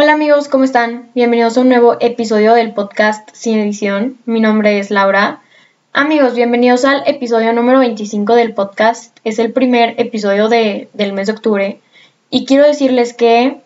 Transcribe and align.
Hola 0.00 0.12
amigos, 0.12 0.46
¿cómo 0.46 0.62
están? 0.62 1.10
Bienvenidos 1.16 1.56
a 1.56 1.62
un 1.62 1.70
nuevo 1.70 1.96
episodio 1.98 2.54
del 2.54 2.72
podcast 2.72 3.28
Sin 3.32 3.58
Edición. 3.58 4.16
Mi 4.26 4.38
nombre 4.38 4.78
es 4.78 4.92
Laura. 4.92 5.40
Amigos, 5.92 6.36
bienvenidos 6.36 6.84
al 6.84 7.02
episodio 7.04 7.52
número 7.52 7.80
25 7.80 8.36
del 8.36 8.54
podcast. 8.54 9.18
Es 9.24 9.40
el 9.40 9.52
primer 9.52 10.00
episodio 10.00 10.48
de, 10.48 10.88
del 10.92 11.14
mes 11.14 11.26
de 11.26 11.32
octubre. 11.32 11.80
Y 12.30 12.46
quiero 12.46 12.64
decirles 12.64 13.12
que 13.12 13.60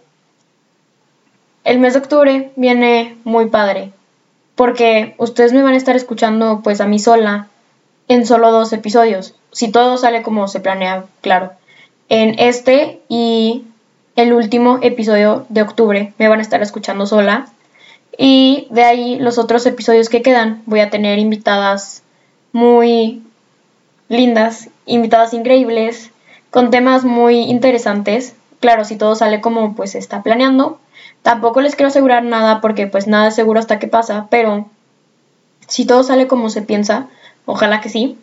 el 1.64 1.78
mes 1.78 1.92
de 1.92 1.98
octubre 1.98 2.50
viene 2.56 3.14
muy 3.24 3.50
padre. 3.50 3.92
Porque 4.54 5.14
ustedes 5.18 5.52
me 5.52 5.62
van 5.62 5.74
a 5.74 5.76
estar 5.76 5.96
escuchando 5.96 6.62
pues 6.64 6.80
a 6.80 6.86
mí 6.86 6.98
sola 6.98 7.48
en 8.08 8.24
solo 8.24 8.50
dos 8.52 8.72
episodios. 8.72 9.34
Si 9.50 9.70
todo 9.70 9.98
sale 9.98 10.22
como 10.22 10.48
se 10.48 10.60
planea, 10.60 11.04
claro. 11.20 11.52
En 12.08 12.38
este 12.38 13.02
y 13.10 13.66
el 14.16 14.32
último 14.32 14.78
episodio 14.82 15.46
de 15.48 15.62
octubre 15.62 16.12
me 16.18 16.28
van 16.28 16.38
a 16.38 16.42
estar 16.42 16.62
escuchando 16.62 17.06
sola. 17.06 17.46
Y 18.18 18.66
de 18.70 18.82
ahí 18.82 19.18
los 19.18 19.38
otros 19.38 19.64
episodios 19.66 20.08
que 20.08 20.22
quedan 20.22 20.62
voy 20.66 20.80
a 20.80 20.90
tener 20.90 21.18
invitadas 21.18 22.02
muy 22.52 23.22
lindas, 24.08 24.68
invitadas 24.84 25.32
increíbles, 25.32 26.10
con 26.50 26.70
temas 26.70 27.04
muy 27.04 27.40
interesantes. 27.40 28.34
Claro, 28.60 28.84
si 28.84 28.96
todo 28.96 29.14
sale 29.14 29.40
como 29.40 29.74
pues 29.74 29.92
se 29.92 29.98
está 29.98 30.22
planeando. 30.22 30.78
Tampoco 31.22 31.60
les 31.60 31.74
quiero 31.74 31.88
asegurar 31.88 32.22
nada 32.22 32.60
porque 32.60 32.86
pues 32.86 33.06
nada 33.06 33.28
es 33.28 33.34
seguro 33.34 33.60
hasta 33.60 33.78
que 33.78 33.88
pasa, 33.88 34.26
pero 34.28 34.66
si 35.68 35.86
todo 35.86 36.02
sale 36.02 36.26
como 36.26 36.50
se 36.50 36.62
piensa, 36.62 37.06
ojalá 37.46 37.80
que 37.80 37.88
sí. 37.88 38.18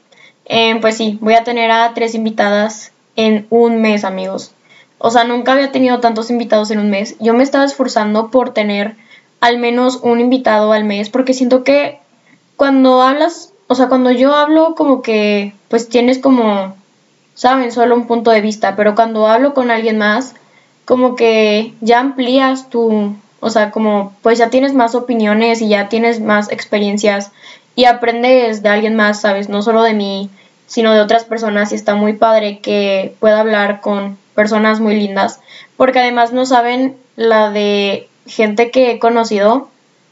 Eh, 0.45 0.77
pues 0.81 0.97
sí, 0.97 1.17
voy 1.21 1.33
a 1.33 1.43
tener 1.43 1.71
a 1.71 1.93
tres 1.93 2.13
invitadas 2.13 2.91
en 3.15 3.47
un 3.49 3.81
mes, 3.81 4.03
amigos. 4.03 4.53
O 4.99 5.11
sea, 5.11 5.23
nunca 5.23 5.53
había 5.53 5.71
tenido 5.71 5.99
tantos 5.99 6.29
invitados 6.29 6.69
en 6.71 6.79
un 6.79 6.89
mes. 6.89 7.15
Yo 7.19 7.33
me 7.33 7.43
estaba 7.43 7.65
esforzando 7.65 8.29
por 8.29 8.53
tener 8.53 8.95
al 9.39 9.57
menos 9.57 9.99
un 10.03 10.19
invitado 10.19 10.73
al 10.73 10.83
mes, 10.83 11.09
porque 11.09 11.33
siento 11.33 11.63
que 11.63 11.99
cuando 12.57 13.01
hablas, 13.01 13.53
o 13.67 13.75
sea, 13.75 13.87
cuando 13.87 14.11
yo 14.11 14.35
hablo 14.35 14.75
como 14.75 15.01
que, 15.01 15.53
pues 15.69 15.87
tienes 15.87 16.19
como, 16.19 16.75
saben, 17.33 17.71
solo 17.71 17.95
un 17.95 18.05
punto 18.05 18.31
de 18.31 18.41
vista, 18.41 18.75
pero 18.75 18.95
cuando 18.95 19.27
hablo 19.27 19.53
con 19.53 19.71
alguien 19.71 19.97
más, 19.97 20.35
como 20.83 21.15
que 21.15 21.73
ya 21.79 22.01
amplías 22.01 22.69
tu, 22.69 23.15
o 23.39 23.49
sea, 23.49 23.71
como, 23.71 24.13
pues 24.21 24.37
ya 24.37 24.49
tienes 24.49 24.73
más 24.73 24.95
opiniones 24.95 25.61
y 25.61 25.69
ya 25.69 25.87
tienes 25.87 26.19
más 26.19 26.51
experiencias 26.51 27.31
y 27.75 27.85
aprendes 27.85 28.61
de 28.61 28.69
alguien 28.69 28.97
más, 28.97 29.21
¿sabes? 29.21 29.47
No 29.47 29.61
solo 29.61 29.83
de 29.83 29.93
mí, 29.93 30.29
sino 30.67 30.93
de 30.93 30.99
otras 30.99 31.23
personas 31.23 31.71
y 31.71 31.75
está 31.75 31.95
muy 31.95 32.13
padre 32.13 32.59
que 32.59 33.15
pueda 33.21 33.39
hablar 33.39 33.79
con 33.79 34.17
personas 34.39 34.79
muy 34.79 34.95
lindas, 34.95 35.41
porque 35.75 35.99
además 35.99 36.31
no 36.31 36.45
saben 36.45 36.95
la 37.17 37.51
de 37.51 38.07
gente 38.25 38.71
que 38.71 38.91
he 38.91 38.97
conocido 38.97 39.67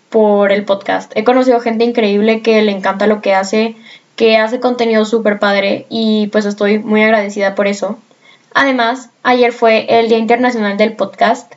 por 0.10 0.52
el 0.52 0.66
podcast. 0.66 1.14
He 1.16 1.24
conocido 1.24 1.62
gente 1.62 1.86
increíble 1.86 2.42
que 2.42 2.62
le 2.62 2.74
encanta 2.74 3.08
lo 3.08 3.22
que 3.22 3.34
hace, 3.34 3.78
que 4.18 4.36
hace 4.36 4.60
contenido 4.60 5.06
súper 5.06 5.40
padre 5.40 5.86
y 5.90 6.28
pues 6.28 6.44
estoy 6.44 6.78
muy 6.78 7.04
agradecida 7.04 7.56
por 7.56 7.68
eso. 7.68 8.00
Además, 8.54 9.12
ayer 9.24 9.54
fue 9.54 9.86
el 9.98 10.10
Día 10.10 10.18
Internacional 10.18 10.76
del 10.76 10.92
Podcast. 10.92 11.54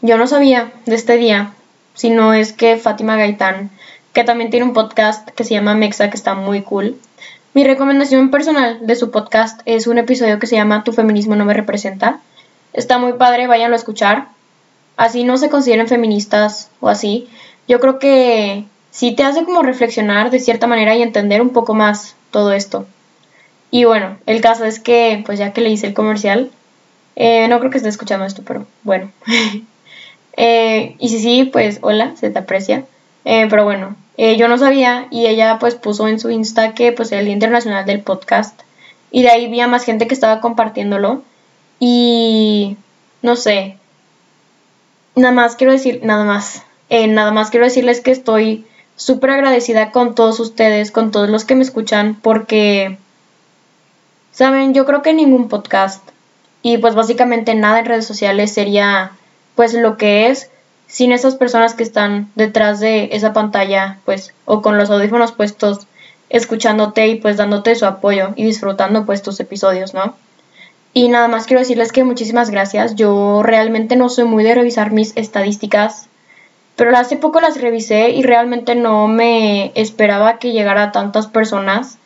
Yo 0.00 0.16
no 0.16 0.28
sabía 0.28 0.70
de 0.86 0.94
este 0.94 1.16
día, 1.16 1.54
sino 1.94 2.34
es 2.34 2.52
que 2.52 2.76
Fátima 2.76 3.16
Gaitán, 3.16 3.70
que 4.12 4.22
también 4.22 4.50
tiene 4.50 4.66
un 4.66 4.74
podcast 4.74 5.28
que 5.30 5.42
se 5.42 5.54
llama 5.54 5.74
Mexa, 5.74 6.08
que 6.08 6.16
está 6.16 6.36
muy 6.36 6.62
cool, 6.62 6.96
mi 7.54 7.62
recomendación 7.62 8.32
personal 8.32 8.84
de 8.84 8.96
su 8.96 9.12
podcast 9.12 9.60
es 9.64 9.86
un 9.86 9.98
episodio 9.98 10.40
que 10.40 10.48
se 10.48 10.56
llama 10.56 10.82
Tu 10.82 10.92
feminismo 10.92 11.36
no 11.36 11.44
me 11.44 11.54
representa. 11.54 12.20
Está 12.72 12.98
muy 12.98 13.12
padre, 13.12 13.46
váyanlo 13.46 13.76
a 13.76 13.78
escuchar. 13.78 14.26
Así 14.96 15.22
no 15.22 15.36
se 15.36 15.50
consideren 15.50 15.86
feministas 15.86 16.68
o 16.80 16.88
así. 16.88 17.28
Yo 17.68 17.78
creo 17.78 18.00
que 18.00 18.64
sí 18.90 19.12
te 19.14 19.22
hace 19.22 19.44
como 19.44 19.62
reflexionar 19.62 20.30
de 20.30 20.40
cierta 20.40 20.66
manera 20.66 20.96
y 20.96 21.02
entender 21.02 21.40
un 21.40 21.50
poco 21.50 21.74
más 21.74 22.16
todo 22.32 22.52
esto. 22.52 22.86
Y 23.70 23.84
bueno, 23.84 24.18
el 24.26 24.40
caso 24.40 24.64
es 24.64 24.80
que, 24.80 25.22
pues 25.24 25.38
ya 25.38 25.52
que 25.52 25.60
le 25.60 25.70
hice 25.70 25.86
el 25.86 25.94
comercial, 25.94 26.50
eh, 27.14 27.46
no 27.46 27.60
creo 27.60 27.70
que 27.70 27.76
esté 27.76 27.88
escuchando 27.88 28.26
esto, 28.26 28.42
pero 28.44 28.66
bueno. 28.82 29.12
Eh, 30.36 30.96
y 30.98 31.10
si 31.10 31.20
sí, 31.20 31.44
pues 31.44 31.78
hola, 31.80 32.16
se 32.16 32.28
te 32.28 32.40
aprecia. 32.40 32.86
Eh, 33.24 33.46
pero 33.48 33.64
bueno, 33.64 33.96
eh, 34.16 34.36
yo 34.36 34.48
no 34.48 34.58
sabía 34.58 35.06
y 35.10 35.26
ella 35.26 35.58
pues 35.58 35.74
puso 35.74 36.08
en 36.08 36.20
su 36.20 36.30
Insta 36.30 36.74
que 36.74 36.92
pues 36.92 37.10
era 37.10 37.20
el 37.20 37.26
Día 37.26 37.34
Internacional 37.34 37.84
del 37.86 38.00
Podcast. 38.02 38.60
Y 39.10 39.22
de 39.22 39.30
ahí 39.30 39.48
vi 39.48 39.60
a 39.60 39.68
más 39.68 39.84
gente 39.84 40.06
que 40.06 40.14
estaba 40.14 40.40
compartiéndolo 40.40 41.22
y 41.78 42.76
no 43.22 43.36
sé, 43.36 43.78
nada 45.14 45.34
más 45.34 45.56
quiero 45.56 45.72
decir, 45.72 46.00
nada 46.02 46.24
más, 46.24 46.62
eh, 46.90 47.06
nada 47.06 47.30
más 47.30 47.50
quiero 47.50 47.66
decirles 47.66 48.00
que 48.00 48.10
estoy 48.10 48.66
súper 48.96 49.30
agradecida 49.30 49.90
con 49.90 50.14
todos 50.14 50.40
ustedes, 50.40 50.90
con 50.90 51.10
todos 51.10 51.28
los 51.28 51.44
que 51.44 51.54
me 51.54 51.62
escuchan 51.62 52.18
porque, 52.20 52.98
saben, 54.32 54.74
yo 54.74 54.84
creo 54.84 55.02
que 55.02 55.14
ningún 55.14 55.48
podcast 55.48 56.06
y 56.62 56.78
pues 56.78 56.94
básicamente 56.94 57.54
nada 57.54 57.80
en 57.80 57.86
redes 57.86 58.06
sociales 58.06 58.52
sería 58.52 59.12
pues 59.54 59.74
lo 59.74 59.96
que 59.96 60.28
es 60.28 60.50
sin 60.94 61.10
esas 61.10 61.34
personas 61.34 61.74
que 61.74 61.82
están 61.82 62.30
detrás 62.36 62.78
de 62.78 63.08
esa 63.10 63.32
pantalla, 63.32 63.98
pues, 64.04 64.32
o 64.44 64.62
con 64.62 64.78
los 64.78 64.90
audífonos 64.90 65.32
puestos, 65.32 65.88
escuchándote 66.30 67.08
y 67.08 67.16
pues 67.16 67.36
dándote 67.36 67.74
su 67.74 67.84
apoyo 67.84 68.28
y 68.36 68.44
disfrutando 68.44 69.04
pues 69.04 69.20
tus 69.20 69.40
episodios, 69.40 69.92
¿no? 69.92 70.14
Y 70.92 71.08
nada 71.08 71.26
más 71.26 71.46
quiero 71.46 71.58
decirles 71.58 71.90
que 71.90 72.04
muchísimas 72.04 72.50
gracias. 72.50 72.94
Yo 72.94 73.42
realmente 73.42 73.96
no 73.96 74.08
soy 74.08 74.22
muy 74.22 74.44
de 74.44 74.54
revisar 74.54 74.92
mis 74.92 75.16
estadísticas, 75.16 76.06
pero 76.76 76.96
hace 76.96 77.16
poco 77.16 77.40
las 77.40 77.60
revisé 77.60 78.10
y 78.10 78.22
realmente 78.22 78.76
no 78.76 79.08
me 79.08 79.72
esperaba 79.74 80.38
que 80.38 80.52
llegara 80.52 80.84
a 80.84 80.92
tantas 80.92 81.26
personas 81.26 81.98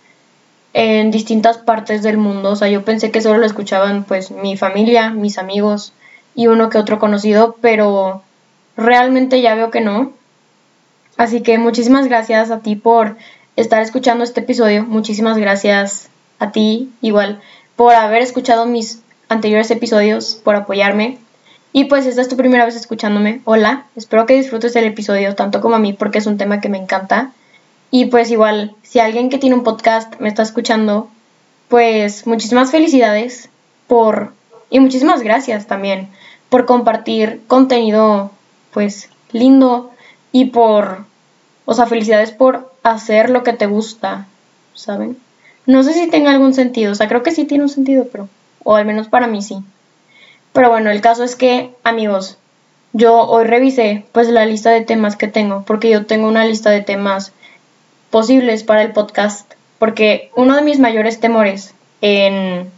en 0.73 1.11
distintas 1.11 1.59
partes 1.59 2.03
del 2.03 2.17
mundo. 2.17 2.53
O 2.53 2.57
sea, 2.57 2.69
yo 2.69 2.87
pensé 2.87 3.11
que 3.11 3.21
solo 3.21 3.37
lo 3.37 3.45
escuchaban 3.45 4.05
pues 4.05 4.31
mi 4.31 4.57
familia, 4.57 5.11
mis 5.11 5.37
amigos 5.37 5.93
y 6.35 6.47
uno 6.47 6.71
que 6.71 6.79
otro 6.79 6.99
conocido, 6.99 7.55
pero 7.61 8.23
realmente 8.79 9.43
ya 9.43 9.55
veo 9.57 9.71
que 9.71 9.83
no. 9.83 10.13
Así 11.19 11.43
que 11.43 11.59
muchísimas 11.59 12.07
gracias 12.07 12.51
a 12.51 12.61
ti 12.61 12.77
por 12.77 13.17
estar 13.57 13.83
escuchando 13.83 14.25
este 14.25 14.41
episodio. 14.41 14.85
Muchísimas 14.85 15.37
gracias 15.37 16.09
a 16.39 16.53
ti 16.53 16.89
igual 17.03 17.41
por 17.77 17.95
haber 17.95 18.23
escuchado 18.23 18.67
mis 18.67 19.03
anteriores 19.29 19.71
episodios, 19.73 20.41
por 20.43 20.55
apoyarme. 20.55 21.19
Y 21.73 21.85
pues 21.87 22.07
esta 22.07 22.23
es 22.23 22.29
tu 22.29 22.37
primera 22.37 22.65
vez 22.65 22.77
escuchándome. 22.77 23.41
Hola, 23.45 23.87
espero 23.97 24.27
que 24.27 24.35
disfrutes 24.35 24.75
el 24.77 24.85
episodio 24.85 25.35
tanto 25.35 25.61
como 25.61 25.75
a 25.75 25.81
mí 25.81 25.93
porque 25.93 26.19
es 26.19 26.27
un 26.27 26.39
tema 26.39 26.61
que 26.61 26.69
me 26.69 26.79
encanta. 26.79 27.33
Y 27.91 28.07
pues 28.07 28.31
igual, 28.31 28.77
si 28.83 29.01
alguien 29.01 29.29
que 29.29 29.39
tiene 29.39 29.57
un 29.57 29.65
podcast 29.65 30.21
me 30.21 30.29
está 30.29 30.43
escuchando, 30.43 31.11
pues 31.69 32.27
muchísimas 32.27 32.71
felicidades 32.71 33.51
por... 33.89 34.33
Y 34.71 34.79
muchísimas 34.79 35.23
gracias 35.23 35.67
también 35.67 36.09
por 36.49 36.65
compartir 36.65 37.41
contenido 37.49 38.31
pues 38.79 39.11
lindo 39.33 39.91
y 40.31 40.45
por, 40.51 41.05
o 41.65 41.75
sea, 41.75 41.87
felicidades 41.87 42.31
por 42.31 42.73
hacer 42.85 43.29
lo 43.29 43.43
que 43.43 43.53
te 43.53 43.67
gusta, 43.67 44.29
¿saben? 44.73 45.17
No 45.67 45.83
sé 45.83 45.95
si 45.95 46.07
tenga 46.07 46.31
algún 46.31 46.55
sentido, 46.55 46.93
o 46.93 46.95
sea, 46.95 47.09
creo 47.09 47.25
que 47.25 47.33
sí 47.33 47.45
tiene 47.45 47.65
un 47.65 47.71
sentido, 47.71 48.07
pero, 48.13 48.29
o 48.63 48.77
al 48.77 48.85
menos 48.85 49.09
para 49.09 49.27
mí 49.27 49.43
sí. 49.43 49.65
Pero 50.53 50.71
bueno, 50.71 50.91
el 50.91 51.01
caso 51.01 51.25
es 51.25 51.35
que, 51.35 51.75
amigos, 51.83 52.39
yo 52.93 53.23
hoy 53.23 53.47
revisé 53.47 54.05
pues 54.13 54.29
la 54.29 54.47
lista 54.47 54.71
de 54.71 54.83
temas 54.83 55.17
que 55.17 55.27
tengo, 55.27 55.65
porque 55.67 55.91
yo 55.91 56.07
tengo 56.07 56.29
una 56.29 56.45
lista 56.45 56.71
de 56.71 56.83
temas 56.83 57.33
posibles 58.11 58.63
para 58.63 58.83
el 58.83 58.93
podcast, 58.93 59.55
porque 59.81 60.31
uno 60.37 60.55
de 60.55 60.63
mis 60.63 60.79
mayores 60.79 61.19
temores 61.19 61.75
en 62.01 62.71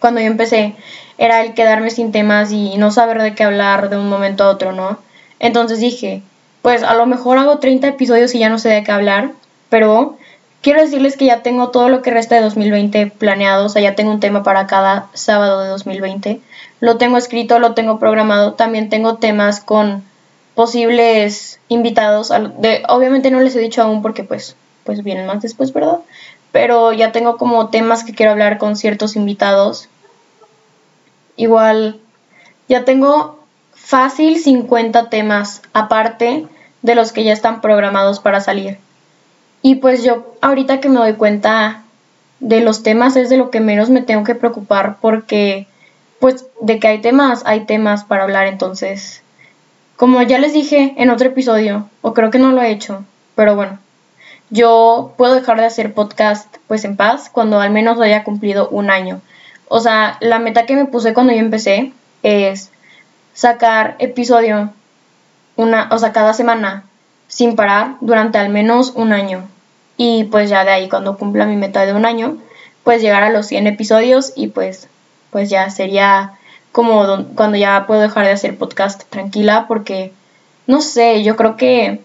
cuando 0.00 0.20
yo 0.20 0.26
empecé 0.26 0.74
era 1.18 1.42
el 1.42 1.54
quedarme 1.54 1.90
sin 1.90 2.12
temas 2.12 2.52
y 2.52 2.76
no 2.76 2.90
saber 2.90 3.20
de 3.22 3.34
qué 3.34 3.44
hablar 3.44 3.90
de 3.90 3.96
un 3.96 4.08
momento 4.08 4.44
a 4.44 4.50
otro, 4.50 4.72
¿no? 4.72 4.98
Entonces 5.40 5.80
dije, 5.80 6.22
pues 6.62 6.82
a 6.82 6.94
lo 6.94 7.06
mejor 7.06 7.38
hago 7.38 7.58
30 7.58 7.88
episodios 7.88 8.34
y 8.34 8.38
ya 8.38 8.48
no 8.48 8.58
sé 8.58 8.68
de 8.68 8.84
qué 8.84 8.92
hablar, 8.92 9.32
pero 9.68 10.16
quiero 10.62 10.80
decirles 10.80 11.16
que 11.16 11.26
ya 11.26 11.42
tengo 11.42 11.70
todo 11.70 11.88
lo 11.88 12.02
que 12.02 12.10
resta 12.10 12.36
de 12.36 12.42
2020 12.42 13.06
planeado, 13.06 13.66
o 13.66 13.68
sea, 13.68 13.82
ya 13.82 13.94
tengo 13.94 14.10
un 14.10 14.20
tema 14.20 14.42
para 14.42 14.66
cada 14.66 15.08
sábado 15.14 15.62
de 15.62 15.68
2020. 15.68 16.40
Lo 16.80 16.96
tengo 16.96 17.16
escrito, 17.16 17.58
lo 17.58 17.74
tengo 17.74 17.98
programado, 17.98 18.54
también 18.54 18.88
tengo 18.88 19.16
temas 19.16 19.60
con 19.60 20.04
posibles 20.54 21.60
invitados. 21.68 22.32
Obviamente 22.88 23.30
no 23.30 23.40
les 23.40 23.54
he 23.56 23.60
dicho 23.60 23.82
aún 23.82 24.02
porque 24.02 24.24
pues, 24.24 24.56
pues 24.84 25.02
vienen 25.02 25.26
más 25.26 25.42
después, 25.42 25.72
¿verdad? 25.72 25.98
Pero 26.52 26.92
ya 26.92 27.12
tengo 27.12 27.36
como 27.36 27.68
temas 27.68 28.04
que 28.04 28.14
quiero 28.14 28.32
hablar 28.32 28.58
con 28.58 28.76
ciertos 28.76 29.16
invitados 29.16 29.88
Igual, 31.38 32.00
ya 32.68 32.84
tengo 32.84 33.38
fácil 33.72 34.40
50 34.40 35.08
temas 35.08 35.62
aparte 35.72 36.46
de 36.82 36.94
los 36.96 37.12
que 37.12 37.22
ya 37.22 37.32
están 37.32 37.60
programados 37.60 38.18
para 38.18 38.40
salir. 38.40 38.78
Y 39.62 39.76
pues 39.76 40.02
yo 40.02 40.34
ahorita 40.40 40.80
que 40.80 40.88
me 40.88 40.98
doy 40.98 41.12
cuenta 41.14 41.84
de 42.40 42.60
los 42.60 42.82
temas 42.82 43.14
es 43.14 43.30
de 43.30 43.36
lo 43.36 43.50
que 43.50 43.60
menos 43.60 43.88
me 43.88 44.02
tengo 44.02 44.24
que 44.24 44.34
preocupar 44.34 44.96
porque 45.00 45.68
pues 46.18 46.44
de 46.60 46.80
que 46.80 46.88
hay 46.88 47.00
temas, 47.00 47.42
hay 47.46 47.66
temas 47.66 48.02
para 48.02 48.24
hablar, 48.24 48.48
entonces, 48.48 49.22
como 49.96 50.20
ya 50.22 50.38
les 50.38 50.52
dije 50.52 50.94
en 50.96 51.08
otro 51.08 51.28
episodio, 51.28 51.88
o 52.02 52.14
creo 52.14 52.32
que 52.32 52.40
no 52.40 52.50
lo 52.50 52.62
he 52.62 52.72
hecho, 52.72 53.04
pero 53.36 53.54
bueno, 53.54 53.78
yo 54.50 55.14
puedo 55.16 55.34
dejar 55.34 55.58
de 55.58 55.66
hacer 55.66 55.94
podcast 55.94 56.56
pues 56.66 56.84
en 56.84 56.96
paz 56.96 57.30
cuando 57.30 57.60
al 57.60 57.70
menos 57.70 58.00
haya 58.00 58.24
cumplido 58.24 58.68
un 58.68 58.90
año. 58.90 59.20
O 59.68 59.80
sea, 59.80 60.16
la 60.20 60.38
meta 60.38 60.66
que 60.66 60.74
me 60.74 60.86
puse 60.86 61.14
cuando 61.14 61.32
yo 61.32 61.40
empecé 61.40 61.92
es 62.22 62.70
sacar 63.34 63.96
episodio 63.98 64.72
una, 65.56 65.88
o 65.92 65.98
sea, 65.98 66.12
cada 66.12 66.32
semana 66.32 66.84
sin 67.26 67.56
parar 67.56 67.96
durante 68.00 68.38
al 68.38 68.48
menos 68.48 68.92
un 68.94 69.12
año. 69.12 69.46
Y 69.96 70.24
pues 70.24 70.48
ya 70.48 70.64
de 70.64 70.70
ahí 70.70 70.88
cuando 70.88 71.18
cumpla 71.18 71.44
mi 71.44 71.56
meta 71.56 71.84
de 71.84 71.92
un 71.92 72.06
año, 72.06 72.38
pues 72.84 73.02
llegar 73.02 73.22
a 73.22 73.30
los 73.30 73.46
100 73.46 73.66
episodios 73.66 74.32
y 74.34 74.48
pues 74.48 74.88
pues 75.30 75.50
ya 75.50 75.68
sería 75.68 76.32
como 76.72 77.26
cuando 77.34 77.58
ya 77.58 77.86
puedo 77.86 78.00
dejar 78.00 78.24
de 78.24 78.32
hacer 78.32 78.56
podcast 78.56 79.02
tranquila 79.10 79.66
porque 79.68 80.12
no 80.66 80.80
sé, 80.80 81.22
yo 81.22 81.36
creo 81.36 81.56
que 81.56 82.02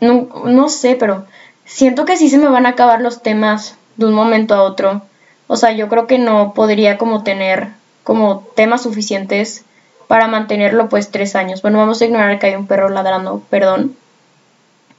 no, 0.00 0.28
no 0.44 0.68
sé, 0.68 0.96
pero 0.96 1.26
siento 1.64 2.04
que 2.04 2.16
sí 2.16 2.28
se 2.28 2.38
me 2.38 2.48
van 2.48 2.66
a 2.66 2.70
acabar 2.70 3.00
los 3.00 3.22
temas 3.22 3.76
de 3.96 4.06
un 4.06 4.14
momento 4.14 4.54
a 4.54 4.62
otro. 4.62 5.02
O 5.46 5.56
sea, 5.56 5.72
yo 5.72 5.88
creo 5.88 6.06
que 6.06 6.18
no 6.18 6.54
podría 6.54 6.98
como 6.98 7.22
tener 7.22 7.68
como 8.02 8.46
temas 8.56 8.82
suficientes 8.82 9.64
para 10.08 10.26
mantenerlo 10.26 10.88
pues 10.88 11.10
tres 11.10 11.36
años. 11.36 11.62
Bueno, 11.62 11.78
vamos 11.78 12.00
a 12.00 12.04
ignorar 12.04 12.38
que 12.38 12.48
hay 12.48 12.56
un 12.56 12.66
perro 12.66 12.88
ladrando, 12.88 13.42
perdón. 13.50 13.96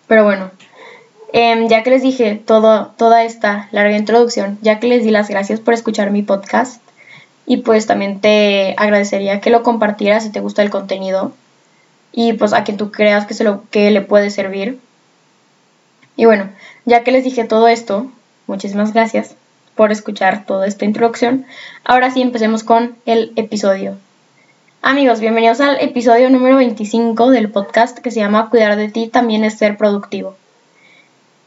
Pero 0.08 0.24
bueno, 0.24 0.52
em, 1.34 1.68
ya 1.68 1.84
que 1.84 1.90
les 1.90 2.02
dije 2.02 2.42
todo, 2.46 2.94
toda 2.98 3.24
esta 3.24 3.68
larga 3.72 3.98
introducción, 3.98 4.58
ya 4.62 4.80
que 4.80 4.88
les 4.88 5.04
di 5.04 5.12
las 5.12 5.30
gracias 5.30 5.60
por 5.60 5.74
escuchar 5.74 6.12
mi 6.12 6.22
podcast 6.22 6.82
y 7.46 7.58
pues 7.58 7.88
también 7.88 8.22
te 8.22 8.76
agradecería 8.78 9.42
que 9.42 9.50
lo 9.50 9.64
compartieras 9.64 10.24
si 10.24 10.32
te 10.32 10.40
gusta 10.40 10.62
el 10.62 10.70
contenido 10.70 11.34
y 12.12 12.34
pues 12.34 12.54
a 12.54 12.64
quien 12.64 12.78
tú 12.78 12.92
creas 12.92 13.26
que, 13.26 13.34
se 13.34 13.44
lo, 13.44 13.64
que 13.72 13.92
le 13.92 14.02
puede 14.02 14.30
servir. 14.30 14.80
Y 16.22 16.26
bueno, 16.26 16.50
ya 16.86 17.04
que 17.04 17.12
les 17.12 17.24
dije 17.24 17.46
todo 17.46 17.68
esto, 17.68 18.06
muchísimas 18.46 18.94
gracias 18.94 19.34
por 19.74 19.92
escuchar 19.92 20.46
toda 20.46 20.68
esta 20.68 20.86
introducción. 20.86 21.48
Ahora 21.84 22.12
sí, 22.12 22.22
empecemos 22.22 22.64
con 22.64 22.96
el 23.08 23.34
episodio. 23.38 23.98
Amigos, 24.84 25.20
bienvenidos 25.20 25.62
al 25.62 25.82
episodio 25.82 26.30
número 26.30 26.58
25 26.58 27.32
del 27.32 27.50
podcast 27.50 27.98
que 27.98 28.12
se 28.12 28.20
llama 28.20 28.52
Cuidar 28.52 28.76
de 28.76 28.90
ti 28.90 29.08
también 29.08 29.44
es 29.44 29.58
ser 29.58 29.78
productivo. 29.78 30.36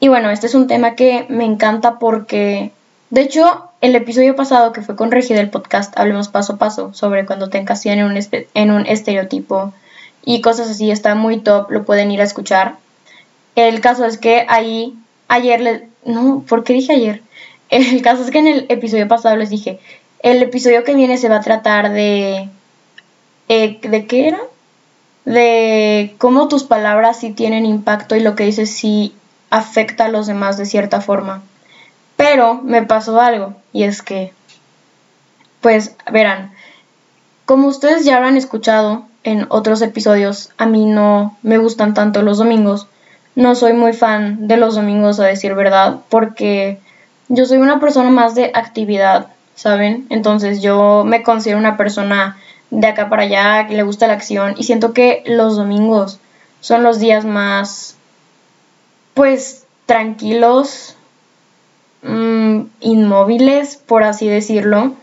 Y 0.01 0.09
bueno, 0.09 0.31
este 0.31 0.49
es 0.49 0.57
un 0.57 0.67
tema 0.67 0.97
que 0.97 1.25
me 1.29 1.45
encanta 1.45 2.01
porque, 2.01 2.73
de 3.11 3.21
hecho, 3.21 3.71
el 3.81 3.95
episodio 3.95 4.35
pasado 4.35 4.73
que 4.73 4.83
fue 4.83 4.97
con 4.97 5.13
Regi 5.13 5.35
del 5.35 5.51
podcast, 5.51 5.97
hablemos 5.97 6.27
paso 6.27 6.55
a 6.55 6.57
paso 6.57 6.93
sobre 6.95 7.27
cuando 7.27 7.49
te 7.49 7.59
encasillan 7.59 8.01
en 8.01 8.07
un, 8.07 8.19
en 8.55 8.71
un 8.73 8.87
estereotipo 8.87 9.73
y 10.25 10.41
cosas 10.41 10.69
así, 10.69 10.91
está 10.91 11.15
muy 11.15 11.39
top, 11.39 11.71
lo 11.71 11.85
pueden 11.85 12.11
ir 12.11 12.21
a 12.21 12.25
escuchar. 12.25 12.83
El 13.55 13.81
caso 13.81 14.05
es 14.05 14.19
que 14.19 14.47
ahí, 14.49 14.95
ayer, 15.29 15.61
le, 15.61 15.89
no, 16.05 16.45
¿por 16.49 16.65
qué 16.65 16.73
dije 16.73 16.93
ayer? 16.93 17.23
El 17.71 18.03
caso 18.03 18.23
es 18.23 18.31
que 18.31 18.39
en 18.39 18.47
el 18.47 18.67
episodio 18.69 19.09
pasado 19.09 19.37
les 19.37 19.51
dije, 19.51 19.81
el 20.21 20.43
episodio 20.43 20.85
que 20.85 20.95
viene 20.95 21.19
se 21.19 21.29
va 21.29 21.37
a 21.37 21.43
tratar 21.43 21.93
de... 21.93 22.49
Eh, 23.49 23.79
¿De 23.83 24.07
qué 24.07 24.29
era? 24.29 24.41
De 25.25 26.15
cómo 26.19 26.49
tus 26.49 26.65
palabras 26.65 27.21
sí 27.21 27.33
tienen 27.33 27.67
impacto 27.67 28.17
y 28.17 28.21
lo 28.21 28.35
que 28.35 28.45
dices 28.45 28.71
sí 28.71 29.15
afecta 29.51 30.07
a 30.07 30.09
los 30.09 30.27
demás 30.27 30.57
de 30.57 30.67
cierta 30.67 31.01
forma. 31.01 31.43
Pero 32.17 32.55
me 32.55 32.83
pasó 32.83 33.21
algo 33.21 33.55
y 33.73 33.85
es 33.85 34.03
que, 34.03 34.33
pues 35.61 35.97
verán, 36.11 36.53
como 37.45 37.69
ustedes 37.69 38.05
ya 38.05 38.17
habrán 38.17 38.37
escuchado 38.37 39.07
en 39.25 39.47
otros 39.51 39.83
episodios, 39.83 40.51
a 40.57 40.67
mí 40.67 40.87
no 40.87 41.37
me 41.43 41.59
gustan 41.59 41.95
tanto 41.95 42.23
los 42.23 42.39
domingos 42.39 42.87
no 43.37 43.55
soy 43.55 43.73
muy 43.73 43.93
fan 43.93 44.47
de 44.47 44.57
los 44.57 44.75
domingos, 44.75 45.19
a 45.21 45.25
decir 45.25 45.55
verdad, 45.55 46.01
porque 46.09 46.79
yo 47.29 47.47
soy 47.47 47.59
una 47.59 47.81
persona 47.81 48.11
más 48.11 48.35
de 48.35 48.51
actividad, 48.55 49.29
¿saben? 49.55 50.07
Entonces 50.11 50.63
yo 50.63 51.05
me 51.05 51.23
considero 51.23 51.59
una 51.59 51.77
persona 51.77 52.37
de 52.71 52.87
acá 52.87 53.09
para 53.09 53.23
allá, 53.23 53.67
que 53.67 53.75
le 53.75 53.83
gusta 53.83 54.07
la 54.07 54.15
acción, 54.15 54.55
y 54.57 54.65
siento 54.65 54.93
que 54.93 55.23
los 55.27 55.57
domingos 55.57 56.19
son 56.61 56.83
los 56.83 56.99
días 56.99 57.25
más, 57.25 57.97
pues, 59.15 59.67
tranquilos, 59.87 60.97
mm, 62.03 62.61
inmóviles, 62.81 63.77
por 63.77 64.03
así 64.03 64.29
decirlo. 64.29 64.95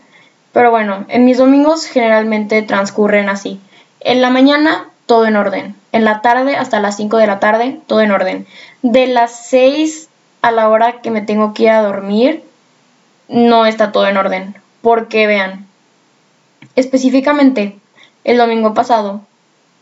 Pero 0.52 0.70
bueno, 0.70 1.06
en 1.08 1.24
mis 1.24 1.38
domingos 1.38 1.86
generalmente 1.86 2.62
transcurren 2.62 3.28
así. 3.28 3.60
En 4.00 4.20
la 4.20 4.30
mañana 4.30 4.88
todo 5.06 5.26
en 5.26 5.36
orden. 5.36 5.81
En 5.92 6.04
la 6.04 6.22
tarde 6.22 6.56
hasta 6.56 6.80
las 6.80 6.96
5 6.96 7.18
de 7.18 7.26
la 7.26 7.38
tarde, 7.38 7.80
todo 7.86 8.00
en 8.00 8.10
orden. 8.10 8.46
De 8.82 9.06
las 9.06 9.46
6 9.46 10.08
a 10.40 10.50
la 10.50 10.68
hora 10.68 11.00
que 11.02 11.10
me 11.10 11.20
tengo 11.22 11.54
que 11.54 11.64
ir 11.64 11.70
a 11.70 11.82
dormir, 11.82 12.42
no 13.28 13.66
está 13.66 13.92
todo 13.92 14.06
en 14.08 14.16
orden. 14.16 14.54
Porque 14.80 15.26
vean, 15.26 15.66
específicamente 16.74 17.78
el 18.24 18.38
domingo 18.38 18.74
pasado, 18.74 19.20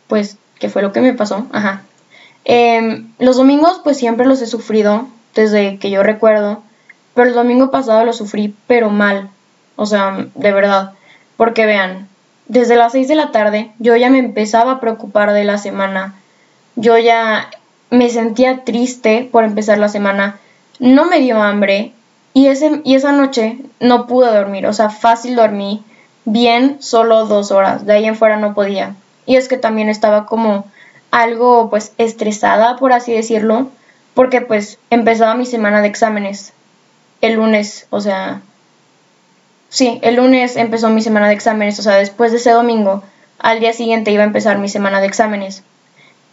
pues, 0.09 0.37
¿qué 0.59 0.69
fue 0.69 0.83
lo 0.83 0.93
que 0.93 1.01
me 1.01 1.15
pasó? 1.15 1.47
Ajá. 1.53 1.83
Em, 2.45 3.12
los 3.19 3.37
domingos, 3.37 3.81
pues 3.85 3.97
siempre 3.97 4.27
los 4.27 4.43
he 4.43 4.47
sufrido 4.47 5.07
desde 5.35 5.79
que 5.79 5.91
yo 5.91 6.03
recuerdo. 6.03 6.62
Pero 7.15 7.29
el 7.29 7.35
domingo 7.35 7.71
pasado 7.71 8.05
lo 8.05 8.12
sufrí, 8.12 8.55
pero 8.67 8.91
mal. 8.91 9.31
O 9.77 9.87
sea, 9.87 10.27
de 10.35 10.53
verdad. 10.53 10.93
Porque 11.37 11.67
vean, 11.67 12.09
desde 12.50 12.75
las 12.75 12.93
6 12.93 13.06
de 13.06 13.14
la 13.14 13.31
tarde 13.31 13.70
yo 13.79 13.94
ya 13.94 14.11
me 14.11 14.19
empezaba 14.19 14.73
a 14.73 14.81
preocupar 14.81 15.32
de 15.32 15.44
la 15.44 15.56
semana. 15.56 16.17
Yo 16.75 16.99
ya 16.99 17.49
me 17.91 18.11
sentía 18.11 18.64
triste 18.64 19.29
por 19.31 19.44
empezar 19.44 19.79
la 19.79 19.88
semana. 19.88 20.41
No 20.81 21.05
me 21.05 21.20
dio 21.20 21.41
hambre 21.41 21.93
y, 22.35 22.49
ese, 22.49 22.81
y 22.82 22.97
esa 22.97 23.12
noche 23.12 23.58
no 23.79 24.08
pude 24.08 24.35
dormir. 24.35 24.67
O 24.67 24.73
sea, 24.73 24.91
fácil 24.91 25.37
dormí 25.37 25.85
bien 26.25 26.79
solo 26.81 27.26
dos 27.26 27.52
horas. 27.52 27.87
De 27.87 27.93
ahí 27.93 28.05
en 28.06 28.17
fuera 28.17 28.37
no 28.37 28.52
podía. 28.52 28.97
Y 29.26 29.37
es 29.37 29.47
que 29.47 29.56
también 29.56 29.88
estaba 29.88 30.26
como 30.26 30.67
algo 31.12 31.70
pues 31.70 31.93
estresada, 31.99 32.76
por 32.79 32.93
así 32.93 33.12
decirlo, 33.12 33.69
porque 34.14 34.41
pues 34.41 34.81
empezaba 34.91 35.37
mi 35.37 35.47
semana 35.47 35.83
de 35.83 35.88
exámenes 35.88 36.52
el 37.21 37.35
lunes, 37.35 37.87
o 37.90 38.00
sea, 38.00 38.42
Sí, 39.71 40.00
el 40.03 40.17
lunes 40.17 40.57
empezó 40.57 40.91
mi 40.91 41.00
semana 41.00 41.29
de 41.29 41.35
exámenes, 41.35 41.79
o 41.79 41.83
sea, 41.83 41.95
después 41.95 42.33
de 42.33 42.39
ese 42.39 42.50
domingo, 42.50 43.05
al 43.39 43.61
día 43.61 43.73
siguiente 43.73 44.11
iba 44.11 44.25
a 44.25 44.27
empezar 44.27 44.59
mi 44.59 44.69
semana 44.69 45.00
de 45.00 45.07
exámenes. 45.07 45.62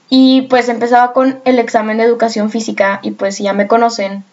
Y 0.09 0.43
pues 0.43 0.69
empezaba 0.69 1.13
con 1.13 1.39
el 1.45 1.59
examen 1.59 1.97
de 1.97 2.03
educación 2.03 2.49
física 2.49 2.99
y 3.03 3.11
pues 3.11 3.37
ya 3.37 3.53
me 3.53 3.67
conocen. 3.67 4.23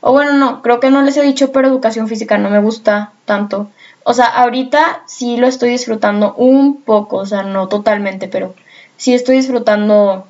O 0.00 0.12
bueno, 0.12 0.32
no, 0.32 0.62
creo 0.62 0.80
que 0.80 0.90
no 0.90 1.02
les 1.02 1.16
he 1.18 1.22
dicho, 1.22 1.52
pero 1.52 1.68
educación 1.68 2.08
física 2.08 2.38
no 2.38 2.48
me 2.48 2.58
gusta 2.58 3.12
tanto. 3.26 3.68
O 4.02 4.14
sea, 4.14 4.26
ahorita 4.26 5.02
sí 5.06 5.36
lo 5.36 5.46
estoy 5.46 5.70
disfrutando 5.70 6.34
un 6.34 6.82
poco, 6.82 7.18
o 7.18 7.26
sea, 7.26 7.42
no 7.42 7.68
totalmente, 7.68 8.28
pero 8.28 8.54
sí 8.96 9.12
estoy 9.12 9.36
disfrutando 9.36 10.26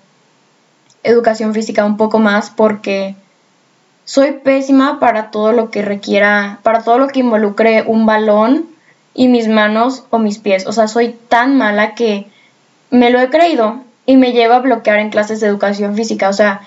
educación 1.04 1.54
física 1.54 1.84
un 1.84 1.96
poco 1.96 2.18
más 2.18 2.50
porque 2.50 3.14
soy 4.04 4.32
pésima 4.32 5.00
para 5.00 5.30
todo 5.30 5.52
lo 5.52 5.70
que 5.70 5.82
requiera, 5.82 6.58
para 6.62 6.82
todo 6.82 6.98
lo 6.98 7.08
que 7.08 7.20
involucre 7.20 7.82
un 7.86 8.06
balón 8.06 8.66
y 9.14 9.28
mis 9.28 9.48
manos 9.48 10.04
o 10.10 10.18
mis 10.18 10.38
pies. 10.38 10.66
O 10.66 10.72
sea, 10.72 10.88
soy 10.88 11.16
tan 11.28 11.56
mala 11.56 11.94
que 11.94 12.26
me 12.90 13.10
lo 13.10 13.20
he 13.20 13.30
creído 13.30 13.80
y 14.06 14.16
me 14.16 14.32
lleva 14.32 14.56
a 14.56 14.60
bloquear 14.60 14.98
en 14.98 15.10
clases 15.10 15.40
de 15.40 15.46
educación 15.46 15.94
física. 15.94 16.28
O 16.28 16.32
sea, 16.32 16.60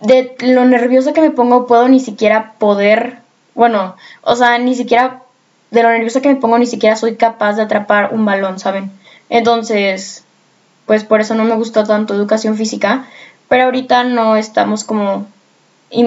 de 0.00 0.34
lo 0.40 0.64
nerviosa 0.64 1.12
que 1.12 1.20
me 1.20 1.30
pongo 1.30 1.66
puedo 1.66 1.88
ni 1.88 2.00
siquiera 2.00 2.54
poder, 2.58 3.18
bueno, 3.54 3.96
o 4.22 4.36
sea, 4.36 4.58
ni 4.58 4.74
siquiera, 4.74 5.22
de 5.70 5.82
lo 5.82 5.90
nerviosa 5.90 6.20
que 6.20 6.28
me 6.28 6.36
pongo 6.36 6.58
ni 6.58 6.66
siquiera 6.66 6.96
soy 6.96 7.16
capaz 7.16 7.54
de 7.54 7.62
atrapar 7.62 8.14
un 8.14 8.24
balón, 8.24 8.58
¿saben? 8.58 8.90
Entonces, 9.28 10.24
pues 10.86 11.04
por 11.04 11.20
eso 11.20 11.34
no 11.34 11.44
me 11.44 11.56
gustó 11.56 11.84
tanto 11.84 12.14
educación 12.14 12.56
física, 12.56 13.06
pero 13.48 13.64
ahorita 13.64 14.04
no 14.04 14.36
estamos 14.36 14.84
como 14.84 15.26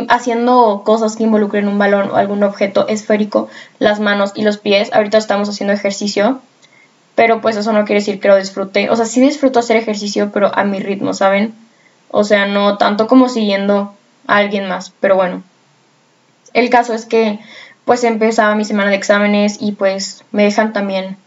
haciendo 0.10 0.84
cosas 0.86 1.16
que 1.16 1.24
involucren 1.24 1.68
un 1.68 1.80
balón 1.80 2.12
o 2.12 2.16
algún 2.16 2.44
objeto 2.44 2.88
esférico, 2.88 3.50
las 3.80 4.00
manos 4.00 4.34
y 4.36 4.44
los 4.44 4.58
pies. 4.58 4.92
Ahorita 4.94 5.18
estamos 5.18 5.50
haciendo 5.50 5.74
ejercicio, 5.74 6.40
pero 7.16 7.42
pues 7.42 7.56
eso 7.56 7.74
no 7.74 7.86
quiere 7.86 8.02
decir 8.02 8.20
que 8.20 8.28
lo 8.28 8.36
disfrute. 8.36 8.90
O 8.90 8.96
sea, 8.96 9.06
sí 9.06 9.22
disfruto 9.22 9.60
hacer 9.60 9.78
ejercicio, 9.78 10.32
pero 10.34 10.56
a 10.56 10.64
mi 10.64 10.80
ritmo, 10.80 11.14
¿saben? 11.14 11.54
O 12.12 12.24
sea, 12.24 12.46
no 12.46 12.78
tanto 12.78 13.08
como 13.08 13.30
siguiendo 13.30 13.94
a 14.28 14.38
alguien 14.38 14.68
más, 14.68 14.94
pero 15.00 15.16
bueno. 15.16 15.44
El 16.54 16.70
caso 16.70 16.94
es 16.94 17.06
que 17.06 17.40
pues 17.86 18.04
empezaba 18.04 18.56
mi 18.56 18.66
semana 18.66 18.92
de 18.92 18.98
exámenes 18.98 19.58
y 19.60 19.72
pues 19.72 20.24
me 20.32 20.44
dejan 20.44 20.74
también 20.74 21.18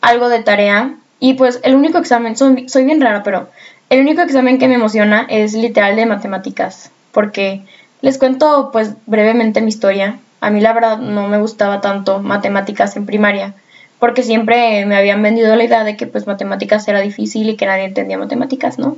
algo 0.00 0.28
de 0.28 0.42
tarea. 0.42 0.94
Y 1.20 1.34
pues 1.34 1.60
el 1.62 1.74
único 1.74 1.98
examen, 1.98 2.36
soy, 2.36 2.68
soy 2.68 2.84
bien 2.84 3.00
rara, 3.00 3.22
pero 3.22 3.48
el 3.90 4.00
único 4.00 4.22
examen 4.22 4.58
que 4.58 4.68
me 4.68 4.74
emociona 4.74 5.26
es 5.28 5.52
literal 5.52 5.96
de 5.96 6.06
matemáticas, 6.06 6.90
porque 7.12 7.62
les 8.02 8.18
cuento 8.18 8.70
pues 8.72 8.94
brevemente 9.06 9.60
mi 9.60 9.68
historia. 9.68 10.18
A 10.40 10.50
mí 10.50 10.60
la 10.60 10.72
verdad 10.72 10.98
no 10.98 11.28
me 11.28 11.38
gustaba 11.38 11.80
tanto 11.80 12.20
matemáticas 12.20 12.96
en 12.96 13.06
primaria, 13.06 13.54
porque 13.98 14.22
siempre 14.22 14.86
me 14.86 14.96
habían 14.96 15.22
vendido 15.22 15.54
la 15.56 15.64
idea 15.64 15.84
de 15.84 15.96
que 15.96 16.06
pues 16.06 16.26
matemáticas 16.26 16.88
era 16.88 17.00
difícil 17.00 17.48
y 17.48 17.56
que 17.56 17.66
nadie 17.66 17.84
entendía 17.84 18.18
matemáticas, 18.18 18.78
¿no? 18.78 18.96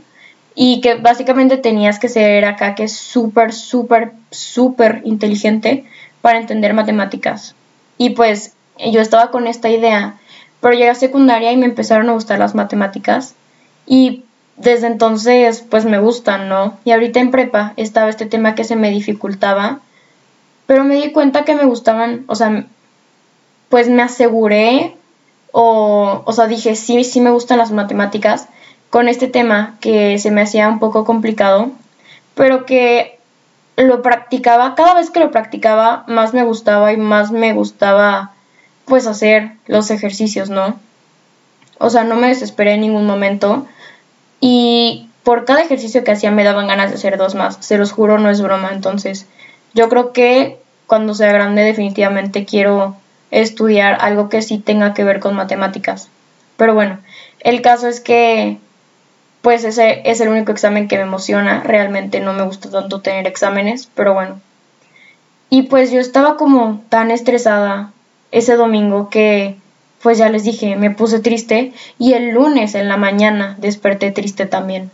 Y 0.55 0.81
que 0.81 0.95
básicamente 0.95 1.57
tenías 1.57 1.99
que 1.99 2.09
ser 2.09 2.45
acá 2.45 2.75
que 2.75 2.85
es 2.85 2.93
súper, 2.93 3.53
súper, 3.53 4.13
súper 4.31 5.01
inteligente 5.05 5.85
para 6.21 6.39
entender 6.39 6.75
matemáticas. 6.75 7.57
Y 7.99 8.11
pues 8.11 8.55
yo 8.79 9.01
estaba 9.01 9.31
con 9.31 9.47
esta 9.47 9.69
idea, 9.69 10.19
pero 10.61 10.75
llegué 10.75 10.91
a 10.91 10.95
secundaria 10.95 11.51
y 11.53 11.57
me 11.57 11.67
empezaron 11.67 12.09
a 12.09 12.13
gustar 12.13 12.39
las 12.39 12.55
matemáticas 12.55 13.35
y 13.87 14.25
desde 14.57 14.87
entonces 14.87 15.65
pues 15.69 15.85
me 15.85 15.99
gustan, 15.99 16.49
¿no? 16.49 16.79
Y 16.85 16.93
ahorita 16.93 17.21
en 17.21 17.31
prepa 17.31 17.73
estaba 17.77 18.11
este 18.11 18.27
tema 18.27 18.55
que 18.55 18.65
se 18.65 18.77
me 18.77 18.91
dificultaba, 18.91 19.81
pero 20.67 20.85
me 20.85 20.97
di 20.97 21.13
cuenta 21.13 21.45
que 21.45 21.55
me 21.55 21.65
gustaban, 21.65 22.25
o 22.29 22.35
sea, 22.35 22.65
pues 23.69 23.89
me 23.89 24.03
aseguré 24.03 24.97
o, 25.53 26.23
o 26.25 26.33
sea, 26.33 26.47
dije, 26.47 26.77
sí, 26.77 27.05
sí 27.05 27.21
me 27.21 27.31
gustan 27.31 27.59
las 27.59 27.73
matemáticas 27.73 28.49
con 28.91 29.09
este 29.09 29.27
tema 29.27 29.77
que 29.81 30.19
se 30.19 30.31
me 30.31 30.43
hacía 30.43 30.69
un 30.69 30.79
poco 30.79 31.05
complicado, 31.05 31.71
pero 32.35 32.67
que 32.67 33.19
lo 33.77 34.03
practicaba, 34.03 34.75
cada 34.75 34.95
vez 34.95 35.11
que 35.11 35.21
lo 35.21 35.31
practicaba 35.31 36.05
más 36.07 36.35
me 36.35 36.45
gustaba 36.45 36.93
y 36.93 36.97
más 36.97 37.31
me 37.31 37.53
gustaba 37.55 38.33
pues 38.85 39.07
hacer 39.07 39.53
los 39.67 39.91
ejercicios, 39.91 40.51
¿no? 40.51 40.79
O 41.79 41.91
sea, 41.91 42.05
no 42.05 42.17
me 42.17 42.29
desesperé 42.29 42.75
en 42.75 42.83
ningún 42.83 43.07
momento 43.07 43.67
y 44.45 45.09
por 45.23 45.45
cada 45.45 45.63
ejercicio 45.63 46.03
que 46.03 46.11
hacía 46.11 46.33
me 46.33 46.43
daban 46.43 46.67
ganas 46.67 46.91
de 46.91 46.97
hacer 46.97 47.17
dos 47.17 47.37
más, 47.37 47.57
se 47.61 47.79
los 47.79 47.93
juro, 47.93 48.19
no 48.19 48.29
es 48.29 48.43
broma, 48.43 48.71
entonces 48.73 49.27
yo 49.73 49.89
creo 49.89 50.13
que 50.13 50.59
cuando 50.89 51.15
sea 51.15 51.33
grande 51.33 51.63
definitivamente 51.63 52.45
quiero 52.45 52.97
estudiar 53.31 53.99
algo 54.01 54.29
que 54.29 54.43
sí 54.43 54.59
tenga 54.59 54.95
que 54.95 55.05
ver 55.05 55.21
con 55.21 55.37
matemáticas. 55.37 56.09
Pero 56.57 56.75
bueno, 56.75 56.99
el 57.39 57.63
caso 57.63 57.87
es 57.87 58.01
que 58.01 58.59
pues 59.43 59.63
ese 59.63 60.03
es 60.05 60.21
el 60.21 60.29
único 60.29 60.51
examen 60.51 60.89
que 60.89 60.97
me 60.97 61.03
emociona. 61.03 61.63
Realmente 61.65 62.19
no 62.19 62.33
me 62.33 62.43
gusta 62.43 62.69
tanto 62.69 63.01
tener 63.01 63.29
exámenes, 63.29 63.89
pero 63.95 64.15
bueno. 64.15 64.41
Y 65.51 65.63
pues 65.63 65.93
yo 65.93 66.01
estaba 66.01 66.37
como 66.37 66.83
tan 66.89 67.13
estresada 67.13 67.93
ese 68.33 68.57
domingo 68.57 69.09
que 69.09 69.57
pues 70.03 70.19
ya 70.19 70.29
les 70.29 70.45
dije, 70.45 70.77
me 70.77 70.91
puse 70.91 71.21
triste 71.21 71.73
y 71.99 72.15
el 72.15 72.31
lunes 72.31 72.75
en 72.75 72.89
la 72.89 72.97
mañana 72.97 73.57
desperté 73.59 74.11
triste 74.11 74.47
también. 74.47 74.91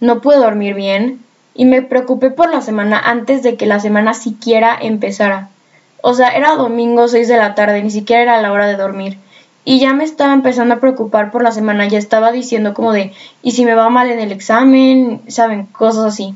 No 0.00 0.20
pude 0.20 0.36
dormir 0.36 0.74
bien 0.74 1.24
y 1.54 1.64
me 1.64 1.82
preocupé 1.82 2.30
por 2.30 2.50
la 2.50 2.60
semana 2.60 2.98
antes 2.98 3.42
de 3.42 3.56
que 3.56 3.66
la 3.66 3.80
semana 3.80 4.14
siquiera 4.14 4.76
empezara. 4.80 5.48
O 6.02 6.14
sea, 6.14 6.28
era 6.28 6.56
domingo 6.56 7.08
6 7.08 7.26
de 7.28 7.36
la 7.36 7.54
tarde, 7.54 7.82
ni 7.82 7.90
siquiera 7.90 8.22
era 8.22 8.42
la 8.42 8.52
hora 8.52 8.66
de 8.66 8.76
dormir. 8.76 9.18
Y 9.64 9.78
ya 9.80 9.92
me 9.92 10.04
estaba 10.04 10.32
empezando 10.32 10.74
a 10.74 10.80
preocupar 10.80 11.30
por 11.30 11.42
la 11.42 11.52
semana, 11.52 11.86
ya 11.86 11.98
estaba 11.98 12.32
diciendo 12.32 12.72
como 12.72 12.92
de, 12.92 13.12
¿y 13.42 13.52
si 13.52 13.64
me 13.64 13.74
va 13.74 13.90
mal 13.90 14.10
en 14.10 14.18
el 14.18 14.32
examen? 14.32 15.20
¿Saben? 15.28 15.66
Cosas 15.66 16.04
así. 16.04 16.34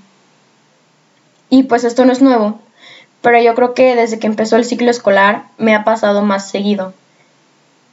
Y 1.49 1.65
pues 1.65 1.85
esto 1.85 2.05
no 2.05 2.13
es 2.13 2.21
nuevo, 2.21 2.59
pero 3.23 3.41
yo 3.41 3.55
creo 3.55 3.75
que 3.75 3.95
desde 3.95 4.19
que 4.19 4.27
empezó 4.27 4.57
el 4.57 4.65
ciclo 4.65 4.91
escolar 4.91 5.45
me 5.57 5.75
ha 5.75 5.85
pasado 5.85 6.23
más 6.23 6.51
seguido. 6.51 6.93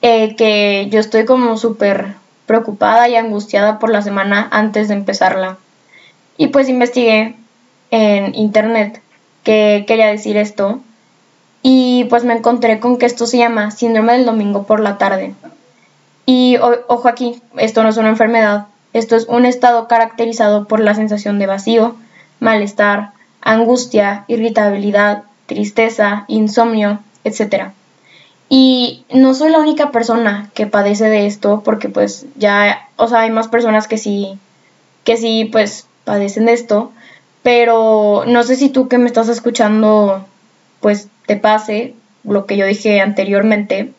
Que 0.01 0.87
yo 0.89 0.99
estoy 0.99 1.25
como 1.25 1.57
súper 1.57 2.15
preocupada 2.47 3.07
y 3.07 3.15
angustiada 3.15 3.79
por 3.79 3.91
la 3.91 4.01
semana 4.01 4.47
antes 4.51 4.87
de 4.87 4.95
empezarla. 4.95 5.57
Y 6.37 6.47
pues 6.47 6.69
investigué 6.69 7.35
en 7.91 8.35
internet 8.35 9.01
qué 9.43 9.85
quería 9.87 10.07
decir 10.07 10.37
esto 10.37 10.79
y 11.61 12.05
pues 12.09 12.23
me 12.23 12.33
encontré 12.33 12.79
con 12.79 12.97
que 12.97 13.05
esto 13.05 13.27
se 13.27 13.37
llama 13.37 13.71
síndrome 13.71 14.13
del 14.13 14.25
domingo 14.25 14.63
por 14.63 14.79
la 14.79 14.97
tarde. 14.97 15.35
Y 16.25 16.57
ojo 16.57 17.07
aquí, 17.07 17.41
esto 17.57 17.83
no 17.83 17.89
es 17.89 17.97
una 17.97 18.09
enfermedad, 18.09 18.67
esto 18.93 19.15
es 19.15 19.25
un 19.27 19.45
estado 19.45 19.87
caracterizado 19.87 20.65
por 20.67 20.79
la 20.79 20.95
sensación 20.95 21.39
de 21.39 21.47
vacío, 21.47 21.95
malestar, 22.39 23.11
angustia, 23.41 24.25
irritabilidad, 24.27 25.23
tristeza, 25.45 26.25
insomnio, 26.27 26.99
etc. 27.23 27.71
Y 28.53 29.05
no 29.13 29.33
soy 29.33 29.49
la 29.49 29.59
única 29.59 29.91
persona 29.91 30.51
que 30.53 30.67
padece 30.67 31.05
de 31.05 31.25
esto 31.25 31.61
porque 31.63 31.87
pues 31.87 32.25
ya, 32.35 32.89
o 32.97 33.07
sea, 33.07 33.21
hay 33.21 33.31
más 33.31 33.47
personas 33.47 33.87
que 33.87 33.97
sí, 33.97 34.37
que 35.05 35.15
sí 35.15 35.47
pues 35.49 35.87
padecen 36.03 36.47
de 36.47 36.51
esto, 36.51 36.91
pero 37.43 38.25
no 38.27 38.43
sé 38.43 38.57
si 38.57 38.67
tú 38.67 38.89
que 38.89 38.97
me 38.97 39.05
estás 39.05 39.29
escuchando 39.29 40.25
pues 40.81 41.07
te 41.27 41.37
pase 41.37 41.95
lo 42.25 42.45
que 42.45 42.57
yo 42.57 42.65
dije 42.65 42.99
anteriormente. 42.99 43.93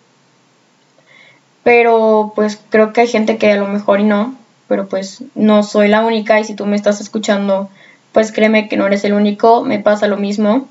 Pero 1.62 2.34
pues 2.34 2.60
creo 2.68 2.92
que 2.92 3.00
hay 3.00 3.08
gente 3.08 3.38
que 3.38 3.52
a 3.52 3.56
lo 3.56 3.68
mejor 3.68 4.00
y 4.00 4.04
no, 4.04 4.34
pero 4.68 4.86
pues 4.86 5.24
no 5.34 5.62
soy 5.62 5.88
la 5.88 6.04
única 6.04 6.38
y 6.38 6.44
si 6.44 6.52
tú 6.52 6.66
me 6.66 6.76
estás 6.76 7.00
escuchando, 7.00 7.70
pues 8.12 8.32
créeme 8.32 8.68
que 8.68 8.76
no 8.76 8.86
eres 8.86 9.02
el 9.04 9.14
único, 9.14 9.64
me 9.64 9.78
pasa 9.78 10.08
lo 10.08 10.18
mismo. 10.18 10.68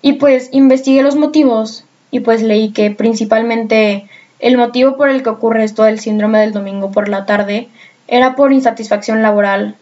Y 0.00 0.12
pues 0.12 0.48
investigué 0.52 1.02
los 1.02 1.16
motivos 1.16 1.85
y 2.10 2.20
pues 2.20 2.42
leí 2.42 2.72
que 2.72 2.90
principalmente 2.90 4.08
el 4.38 4.56
motivo 4.56 4.96
por 4.96 5.08
el 5.08 5.22
que 5.22 5.30
ocurre 5.30 5.64
esto 5.64 5.84
del 5.84 6.00
síndrome 6.00 6.38
del 6.38 6.52
domingo 6.52 6.92
por 6.92 7.08
la 7.08 7.26
tarde 7.26 7.68
era 8.08 8.36
por 8.36 8.52
insatisfacción 8.52 9.22
laboral, 9.22 9.76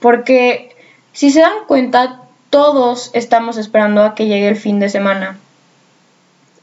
porque 0.00 0.74
si 1.12 1.30
se 1.30 1.40
dan 1.40 1.64
cuenta, 1.66 2.22
todos 2.50 3.10
estamos 3.12 3.56
esperando 3.56 4.02
a 4.02 4.14
que 4.14 4.26
llegue 4.26 4.48
el 4.48 4.56
fin 4.56 4.80
de 4.80 4.88
semana. 4.88 5.38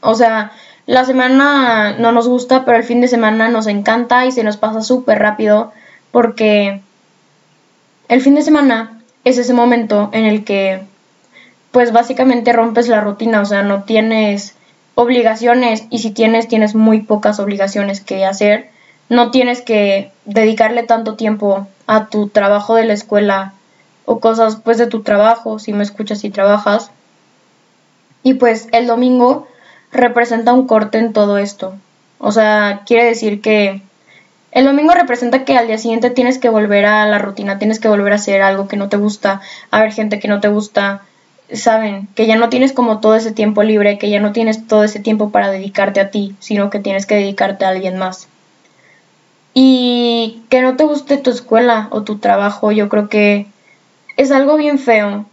O 0.00 0.14
sea, 0.14 0.52
la 0.86 1.04
semana 1.04 1.96
no 1.98 2.12
nos 2.12 2.28
gusta, 2.28 2.64
pero 2.64 2.76
el 2.76 2.84
fin 2.84 3.00
de 3.00 3.08
semana 3.08 3.48
nos 3.48 3.66
encanta 3.66 4.26
y 4.26 4.32
se 4.32 4.44
nos 4.44 4.56
pasa 4.56 4.82
súper 4.82 5.18
rápido 5.18 5.72
porque 6.10 6.80
el 8.08 8.20
fin 8.20 8.34
de 8.34 8.42
semana 8.42 9.02
es 9.24 9.38
ese 9.38 9.52
momento 9.52 10.10
en 10.12 10.24
el 10.24 10.44
que 10.44 10.82
pues 11.72 11.92
básicamente 11.92 12.52
rompes 12.52 12.88
la 12.88 13.00
rutina, 13.00 13.40
o 13.40 13.44
sea, 13.44 13.62
no 13.62 13.82
tienes 13.82 14.55
obligaciones 14.96 15.84
y 15.90 16.00
si 16.00 16.10
tienes, 16.10 16.48
tienes 16.48 16.74
muy 16.74 17.02
pocas 17.02 17.38
obligaciones 17.38 18.00
que 18.00 18.24
hacer. 18.24 18.70
No 19.08 19.30
tienes 19.30 19.62
que 19.62 20.10
dedicarle 20.24 20.82
tanto 20.82 21.14
tiempo 21.14 21.68
a 21.86 22.06
tu 22.06 22.28
trabajo 22.28 22.74
de 22.74 22.84
la 22.84 22.94
escuela 22.94 23.52
o 24.04 24.18
cosas 24.18 24.56
pues 24.56 24.78
de 24.78 24.88
tu 24.88 25.02
trabajo, 25.02 25.60
si 25.60 25.72
me 25.72 25.84
escuchas 25.84 26.24
y 26.24 26.30
trabajas. 26.30 26.90
Y 28.24 28.34
pues 28.34 28.68
el 28.72 28.88
domingo 28.88 29.46
representa 29.92 30.52
un 30.52 30.66
corte 30.66 30.98
en 30.98 31.12
todo 31.12 31.38
esto. 31.38 31.74
O 32.18 32.32
sea, 32.32 32.82
quiere 32.86 33.04
decir 33.04 33.42
que 33.42 33.82
el 34.50 34.64
domingo 34.64 34.94
representa 34.94 35.44
que 35.44 35.58
al 35.58 35.66
día 35.66 35.76
siguiente 35.76 36.08
tienes 36.08 36.38
que 36.38 36.48
volver 36.48 36.86
a 36.86 37.06
la 37.06 37.18
rutina, 37.18 37.58
tienes 37.58 37.78
que 37.78 37.88
volver 37.88 38.12
a 38.12 38.16
hacer 38.16 38.40
algo 38.40 38.66
que 38.66 38.78
no 38.78 38.88
te 38.88 38.96
gusta, 38.96 39.42
a 39.70 39.80
ver 39.80 39.92
gente 39.92 40.18
que 40.18 40.28
no 40.28 40.40
te 40.40 40.48
gusta, 40.48 41.02
saben, 41.52 42.08
que 42.14 42.26
ya 42.26 42.36
no 42.36 42.48
tienes 42.48 42.72
como 42.72 43.00
todo 43.00 43.14
ese 43.14 43.32
tiempo 43.32 43.62
libre, 43.62 43.98
que 43.98 44.10
ya 44.10 44.20
no 44.20 44.32
tienes 44.32 44.66
todo 44.66 44.84
ese 44.84 45.00
tiempo 45.00 45.30
para 45.30 45.50
dedicarte 45.50 46.00
a 46.00 46.10
ti, 46.10 46.34
sino 46.40 46.70
que 46.70 46.80
tienes 46.80 47.06
que 47.06 47.16
dedicarte 47.16 47.64
a 47.64 47.68
alguien 47.68 47.98
más. 47.98 48.28
Y 49.54 50.42
que 50.50 50.60
no 50.60 50.76
te 50.76 50.84
guste 50.84 51.16
tu 51.16 51.30
escuela 51.30 51.88
o 51.90 52.02
tu 52.02 52.18
trabajo, 52.18 52.72
yo 52.72 52.88
creo 52.88 53.08
que 53.08 53.46
es 54.16 54.30
algo 54.30 54.56
bien 54.56 54.78
feo. 54.78 55.24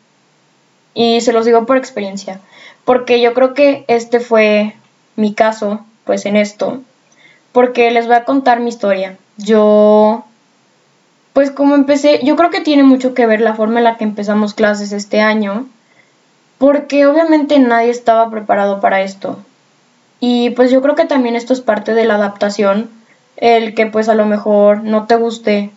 Y 0.93 1.21
se 1.21 1.33
los 1.33 1.45
digo 1.45 1.65
por 1.65 1.77
experiencia. 1.77 2.39
Porque 2.85 3.21
yo 3.21 3.33
creo 3.33 3.53
que 3.53 3.85
este 3.87 4.19
fue 4.19 4.75
mi 5.15 5.33
caso, 5.33 5.81
pues 6.05 6.25
en 6.25 6.35
esto. 6.35 6.81
Porque 7.51 7.91
les 7.91 8.07
voy 8.07 8.15
a 8.15 8.25
contar 8.25 8.59
mi 8.59 8.69
historia. 8.69 9.17
Yo, 9.37 10.23
pues 11.33 11.51
como 11.51 11.75
empecé, 11.75 12.21
yo 12.23 12.35
creo 12.35 12.49
que 12.49 12.61
tiene 12.61 12.83
mucho 12.83 13.13
que 13.13 13.25
ver 13.25 13.41
la 13.41 13.55
forma 13.55 13.79
en 13.79 13.85
la 13.85 13.97
que 13.97 14.03
empezamos 14.03 14.53
clases 14.53 14.91
este 14.91 15.19
año. 15.21 15.67
Porque 16.63 17.05
obviamente 17.05 17.59
nadie 17.59 17.89
estaba 17.89 18.31
preparado 18.31 18.79
para 18.79 19.01
esto. 19.01 19.37
Y 20.21 20.51
pues 20.51 20.71
yo 20.71 20.81
creo 20.81 20.95
que 20.95 21.03
también 21.03 21.35
esto 21.35 21.51
es 21.51 21.59
parte 21.59 21.93
de 21.93 22.05
la 22.05 22.15
adaptación. 22.15 22.89
El 23.35 23.75
que 23.75 23.85
pues 23.85 24.07
a 24.07 24.15
lo 24.15 24.25
mejor 24.25 24.81
no 24.81 25.05
te 25.05 25.17
guste, 25.17 25.71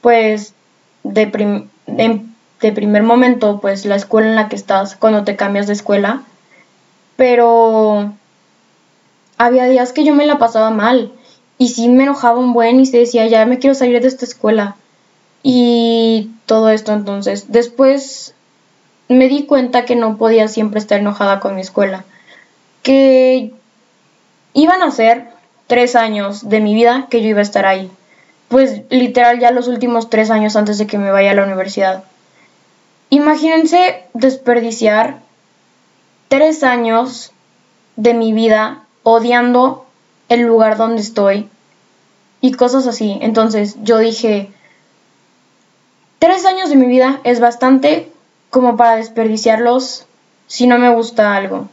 pues 0.00 0.54
de, 1.02 1.26
de 1.86 2.24
de 2.62 2.72
primer 2.72 3.02
momento, 3.02 3.60
pues 3.60 3.84
la 3.84 3.96
escuela 3.96 4.28
en 4.28 4.36
la 4.36 4.48
que 4.48 4.56
estás 4.56 4.96
cuando 4.96 5.24
te 5.24 5.36
cambias 5.36 5.66
de 5.66 5.74
escuela, 5.74 6.22
pero 7.16 8.14
había 9.36 9.64
días 9.66 9.92
que 9.92 10.04
yo 10.04 10.14
me 10.14 10.24
la 10.24 10.38
pasaba 10.38 10.70
mal 10.70 11.12
y 11.58 11.68
sí 11.68 11.90
me 11.90 12.04
enojaba 12.04 12.38
un 12.38 12.54
buen 12.54 12.80
y 12.80 12.86
se 12.86 12.96
decía, 12.96 13.26
ya 13.26 13.44
me 13.44 13.58
quiero 13.58 13.74
salir 13.74 14.00
de 14.00 14.08
esta 14.08 14.24
escuela 14.24 14.76
y 15.42 16.30
todo 16.46 16.70
esto 16.70 16.94
entonces. 16.94 17.52
Después 17.52 18.33
me 19.08 19.28
di 19.28 19.44
cuenta 19.44 19.84
que 19.84 19.96
no 19.96 20.16
podía 20.16 20.48
siempre 20.48 20.80
estar 20.80 20.98
enojada 20.98 21.40
con 21.40 21.54
mi 21.54 21.60
escuela, 21.60 22.04
que 22.82 23.52
iban 24.52 24.82
a 24.82 24.90
ser 24.90 25.28
tres 25.66 25.96
años 25.96 26.48
de 26.48 26.60
mi 26.60 26.74
vida 26.74 27.06
que 27.10 27.22
yo 27.22 27.28
iba 27.28 27.40
a 27.40 27.42
estar 27.42 27.66
ahí. 27.66 27.90
Pues 28.48 28.82
literal 28.90 29.40
ya 29.40 29.50
los 29.50 29.68
últimos 29.68 30.10
tres 30.10 30.30
años 30.30 30.56
antes 30.56 30.78
de 30.78 30.86
que 30.86 30.98
me 30.98 31.10
vaya 31.10 31.32
a 31.32 31.34
la 31.34 31.44
universidad. 31.44 32.04
Imagínense 33.10 34.04
desperdiciar 34.12 35.18
tres 36.28 36.62
años 36.62 37.32
de 37.96 38.14
mi 38.14 38.32
vida 38.32 38.84
odiando 39.02 39.86
el 40.28 40.42
lugar 40.42 40.76
donde 40.76 41.02
estoy 41.02 41.48
y 42.40 42.52
cosas 42.52 42.86
así. 42.86 43.18
Entonces 43.22 43.76
yo 43.82 43.98
dije, 43.98 44.50
tres 46.18 46.44
años 46.44 46.70
de 46.70 46.76
mi 46.76 46.86
vida 46.86 47.20
es 47.24 47.40
bastante 47.40 48.10
como 48.54 48.76
para 48.76 48.94
desperdiciarlos 48.94 50.06
si 50.46 50.68
no 50.68 50.78
me 50.78 50.88
gusta 50.88 51.34
algo. 51.34 51.66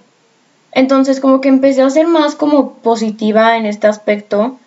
Entonces 0.72 1.20
como 1.20 1.40
que 1.40 1.48
empecé 1.48 1.84
a 1.84 1.90
ser 1.92 2.08
más 2.08 2.34
como 2.34 2.74
positiva 2.74 3.56
en 3.56 3.68
este 3.68 3.86
aspecto. 3.86 4.58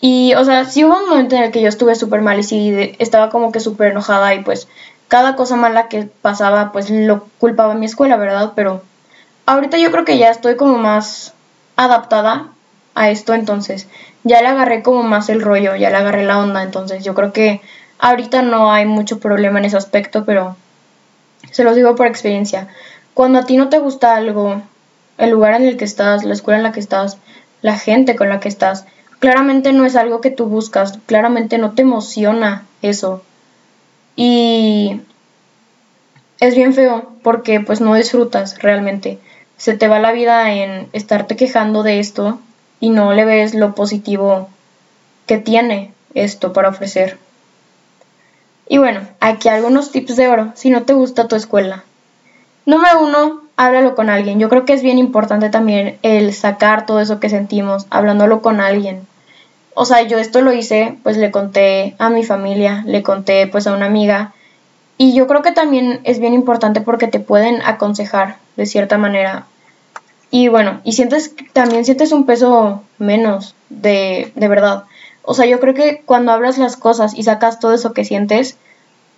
Y, 0.00 0.34
o 0.34 0.44
sea, 0.44 0.64
sí 0.64 0.82
hubo 0.82 0.98
un 0.98 1.08
momento 1.08 1.36
en 1.36 1.44
el 1.44 1.52
que 1.52 1.62
yo 1.62 1.68
estuve 1.68 1.94
súper 1.94 2.20
mal 2.20 2.40
y 2.40 2.42
sí 2.42 2.96
estaba 2.98 3.30
como 3.30 3.52
que 3.52 3.60
súper 3.60 3.92
enojada 3.92 4.34
y 4.34 4.42
pues 4.42 4.66
cada 5.06 5.36
cosa 5.36 5.54
mala 5.54 5.86
que 5.86 6.08
pasaba 6.20 6.72
pues 6.72 6.90
lo 6.90 7.28
culpaba 7.38 7.74
a 7.74 7.76
mi 7.76 7.86
escuela, 7.86 8.16
¿verdad? 8.16 8.54
Pero 8.56 8.82
ahorita 9.46 9.78
yo 9.78 9.92
creo 9.92 10.04
que 10.04 10.18
ya 10.18 10.30
estoy 10.30 10.56
como 10.56 10.78
más 10.78 11.32
adaptada 11.76 12.48
a 12.96 13.08
esto, 13.10 13.34
entonces 13.34 13.86
ya 14.24 14.42
le 14.42 14.48
agarré 14.48 14.82
como 14.82 15.04
más 15.04 15.28
el 15.28 15.40
rollo, 15.40 15.76
ya 15.76 15.90
le 15.90 15.96
agarré 15.98 16.24
la 16.24 16.40
onda, 16.40 16.64
entonces 16.64 17.04
yo 17.04 17.14
creo 17.14 17.32
que 17.32 17.60
ahorita 18.00 18.42
no 18.42 18.72
hay 18.72 18.84
mucho 18.84 19.20
problema 19.20 19.60
en 19.60 19.66
ese 19.66 19.76
aspecto, 19.76 20.24
pero 20.24 20.56
se 21.50 21.64
los 21.64 21.76
digo 21.76 21.94
por 21.94 22.06
experiencia. 22.06 22.68
Cuando 23.14 23.40
a 23.40 23.46
ti 23.46 23.56
no 23.56 23.68
te 23.68 23.78
gusta 23.78 24.14
algo, 24.14 24.62
el 25.18 25.30
lugar 25.30 25.54
en 25.54 25.66
el 25.66 25.76
que 25.76 25.84
estás, 25.84 26.24
la 26.24 26.32
escuela 26.32 26.58
en 26.58 26.62
la 26.64 26.72
que 26.72 26.80
estás, 26.80 27.18
la 27.60 27.78
gente 27.78 28.16
con 28.16 28.28
la 28.28 28.40
que 28.40 28.48
estás, 28.48 28.86
claramente 29.18 29.72
no 29.72 29.84
es 29.84 29.96
algo 29.96 30.20
que 30.20 30.30
tú 30.30 30.46
buscas, 30.46 30.98
claramente 31.06 31.58
no 31.58 31.72
te 31.72 31.82
emociona 31.82 32.64
eso. 32.82 33.22
Y 34.16 35.00
es 36.40 36.54
bien 36.54 36.74
feo 36.74 37.12
porque 37.22 37.60
pues 37.60 37.80
no 37.80 37.94
disfrutas 37.94 38.58
realmente. 38.58 39.18
Se 39.56 39.76
te 39.76 39.88
va 39.88 40.00
la 40.00 40.12
vida 40.12 40.52
en 40.52 40.88
estarte 40.92 41.36
quejando 41.36 41.82
de 41.82 42.00
esto 42.00 42.40
y 42.80 42.90
no 42.90 43.12
le 43.12 43.24
ves 43.24 43.54
lo 43.54 43.74
positivo 43.74 44.48
que 45.26 45.38
tiene 45.38 45.92
esto 46.14 46.52
para 46.52 46.70
ofrecer. 46.70 47.18
Y 48.68 48.78
bueno, 48.78 49.00
aquí 49.20 49.48
algunos 49.48 49.90
tips 49.90 50.16
de 50.16 50.28
oro 50.28 50.52
si 50.54 50.70
no 50.70 50.82
te 50.82 50.94
gusta 50.94 51.28
tu 51.28 51.36
escuela. 51.36 51.84
Número 52.64 53.02
uno, 53.02 53.42
háblalo 53.56 53.94
con 53.94 54.08
alguien. 54.08 54.38
Yo 54.38 54.48
creo 54.48 54.64
que 54.64 54.72
es 54.72 54.82
bien 54.82 54.98
importante 54.98 55.50
también 55.50 55.98
el 56.02 56.32
sacar 56.32 56.86
todo 56.86 57.00
eso 57.00 57.20
que 57.20 57.28
sentimos, 57.28 57.86
hablándolo 57.90 58.40
con 58.40 58.60
alguien. 58.60 59.06
O 59.74 59.84
sea, 59.84 60.02
yo 60.02 60.18
esto 60.18 60.42
lo 60.42 60.52
hice, 60.52 60.96
pues 61.02 61.16
le 61.16 61.30
conté 61.30 61.94
a 61.98 62.10
mi 62.10 62.24
familia, 62.24 62.82
le 62.86 63.02
conté 63.02 63.46
pues 63.46 63.66
a 63.66 63.74
una 63.74 63.86
amiga. 63.86 64.32
Y 64.98 65.14
yo 65.14 65.26
creo 65.26 65.42
que 65.42 65.52
también 65.52 66.00
es 66.04 66.20
bien 66.20 66.34
importante 66.34 66.80
porque 66.80 67.08
te 67.08 67.20
pueden 67.20 67.62
aconsejar 67.62 68.36
de 68.56 68.66
cierta 68.66 68.98
manera. 68.98 69.46
Y 70.30 70.48
bueno, 70.48 70.80
y 70.84 70.92
sientes, 70.92 71.34
también 71.52 71.84
sientes 71.84 72.12
un 72.12 72.26
peso 72.26 72.82
menos 72.98 73.54
de, 73.70 74.32
de 74.34 74.48
verdad. 74.48 74.84
O 75.24 75.34
sea, 75.34 75.46
yo 75.46 75.60
creo 75.60 75.74
que 75.74 76.02
cuando 76.04 76.32
hablas 76.32 76.58
las 76.58 76.76
cosas 76.76 77.14
y 77.14 77.22
sacas 77.22 77.60
todo 77.60 77.74
eso 77.74 77.92
que 77.92 78.04
sientes, 78.04 78.56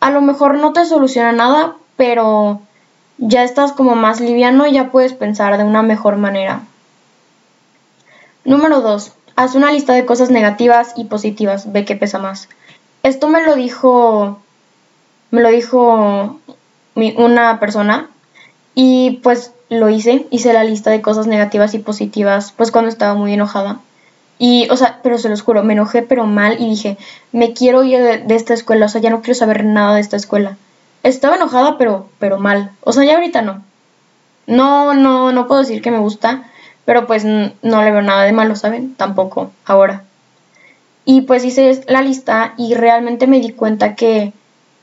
a 0.00 0.10
lo 0.10 0.20
mejor 0.20 0.58
no 0.58 0.72
te 0.72 0.84
soluciona 0.84 1.32
nada, 1.32 1.76
pero 1.96 2.60
ya 3.18 3.42
estás 3.44 3.72
como 3.72 3.94
más 3.94 4.20
liviano 4.20 4.66
y 4.66 4.72
ya 4.72 4.90
puedes 4.90 5.14
pensar 5.14 5.56
de 5.56 5.64
una 5.64 5.82
mejor 5.82 6.16
manera. 6.16 6.62
Número 8.44 8.80
2. 8.80 9.12
Haz 9.36 9.54
una 9.54 9.72
lista 9.72 9.94
de 9.94 10.04
cosas 10.04 10.30
negativas 10.30 10.92
y 10.96 11.04
positivas. 11.04 11.72
Ve 11.72 11.84
qué 11.84 11.96
pesa 11.96 12.18
más. 12.18 12.48
Esto 13.02 13.28
me 13.28 13.42
lo 13.42 13.54
dijo. 13.54 14.38
Me 15.30 15.40
lo 15.40 15.50
dijo 15.50 16.38
una 16.94 17.58
persona. 17.58 18.10
Y 18.74 19.20
pues 19.22 19.52
lo 19.68 19.88
hice, 19.88 20.26
hice 20.30 20.52
la 20.52 20.64
lista 20.64 20.90
de 20.90 21.00
cosas 21.00 21.26
negativas 21.26 21.74
y 21.74 21.78
positivas, 21.78 22.52
pues 22.52 22.70
cuando 22.70 22.90
estaba 22.90 23.14
muy 23.14 23.32
enojada. 23.32 23.78
Y, 24.38 24.68
o 24.70 24.76
sea, 24.76 25.00
pero 25.02 25.18
se 25.18 25.28
los 25.28 25.42
juro, 25.42 25.62
me 25.62 25.74
enojé 25.74 26.02
pero 26.02 26.26
mal 26.26 26.56
y 26.60 26.68
dije, 26.68 26.98
me 27.32 27.52
quiero 27.52 27.84
ir 27.84 28.00
de, 28.26 28.34
esta 28.34 28.54
escuela, 28.54 28.86
o 28.86 28.88
sea, 28.88 29.00
ya 29.00 29.10
no 29.10 29.22
quiero 29.22 29.38
saber 29.38 29.64
nada 29.64 29.94
de 29.94 30.00
esta 30.00 30.16
escuela. 30.16 30.56
Estaba 31.02 31.36
enojada 31.36 31.78
pero, 31.78 32.08
pero 32.18 32.38
mal, 32.38 32.72
o 32.82 32.92
sea, 32.92 33.04
ya 33.04 33.14
ahorita 33.14 33.42
no. 33.42 33.62
No, 34.46 34.94
no, 34.94 35.32
no 35.32 35.46
puedo 35.46 35.60
decir 35.60 35.82
que 35.82 35.90
me 35.90 35.98
gusta, 35.98 36.44
pero 36.84 37.06
pues 37.06 37.24
no 37.24 37.82
le 37.82 37.90
veo 37.90 38.02
nada 38.02 38.24
de 38.24 38.32
malo, 38.32 38.56
¿saben? 38.56 38.94
Tampoco, 38.94 39.52
ahora. 39.64 40.04
Y 41.04 41.22
pues 41.22 41.44
hice 41.44 41.82
la 41.86 42.02
lista 42.02 42.54
y 42.56 42.74
realmente 42.74 43.26
me 43.26 43.40
di 43.40 43.50
cuenta 43.50 43.94
que 43.94 44.32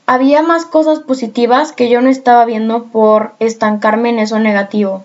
había 0.06 0.42
más 0.42 0.64
cosas 0.64 1.00
positivas 1.00 1.72
que 1.72 1.88
yo 1.88 2.00
no 2.00 2.08
estaba 2.08 2.44
viendo 2.44 2.84
por 2.84 3.34
estancarme 3.38 4.10
en 4.10 4.18
eso 4.18 4.38
negativo. 4.38 5.04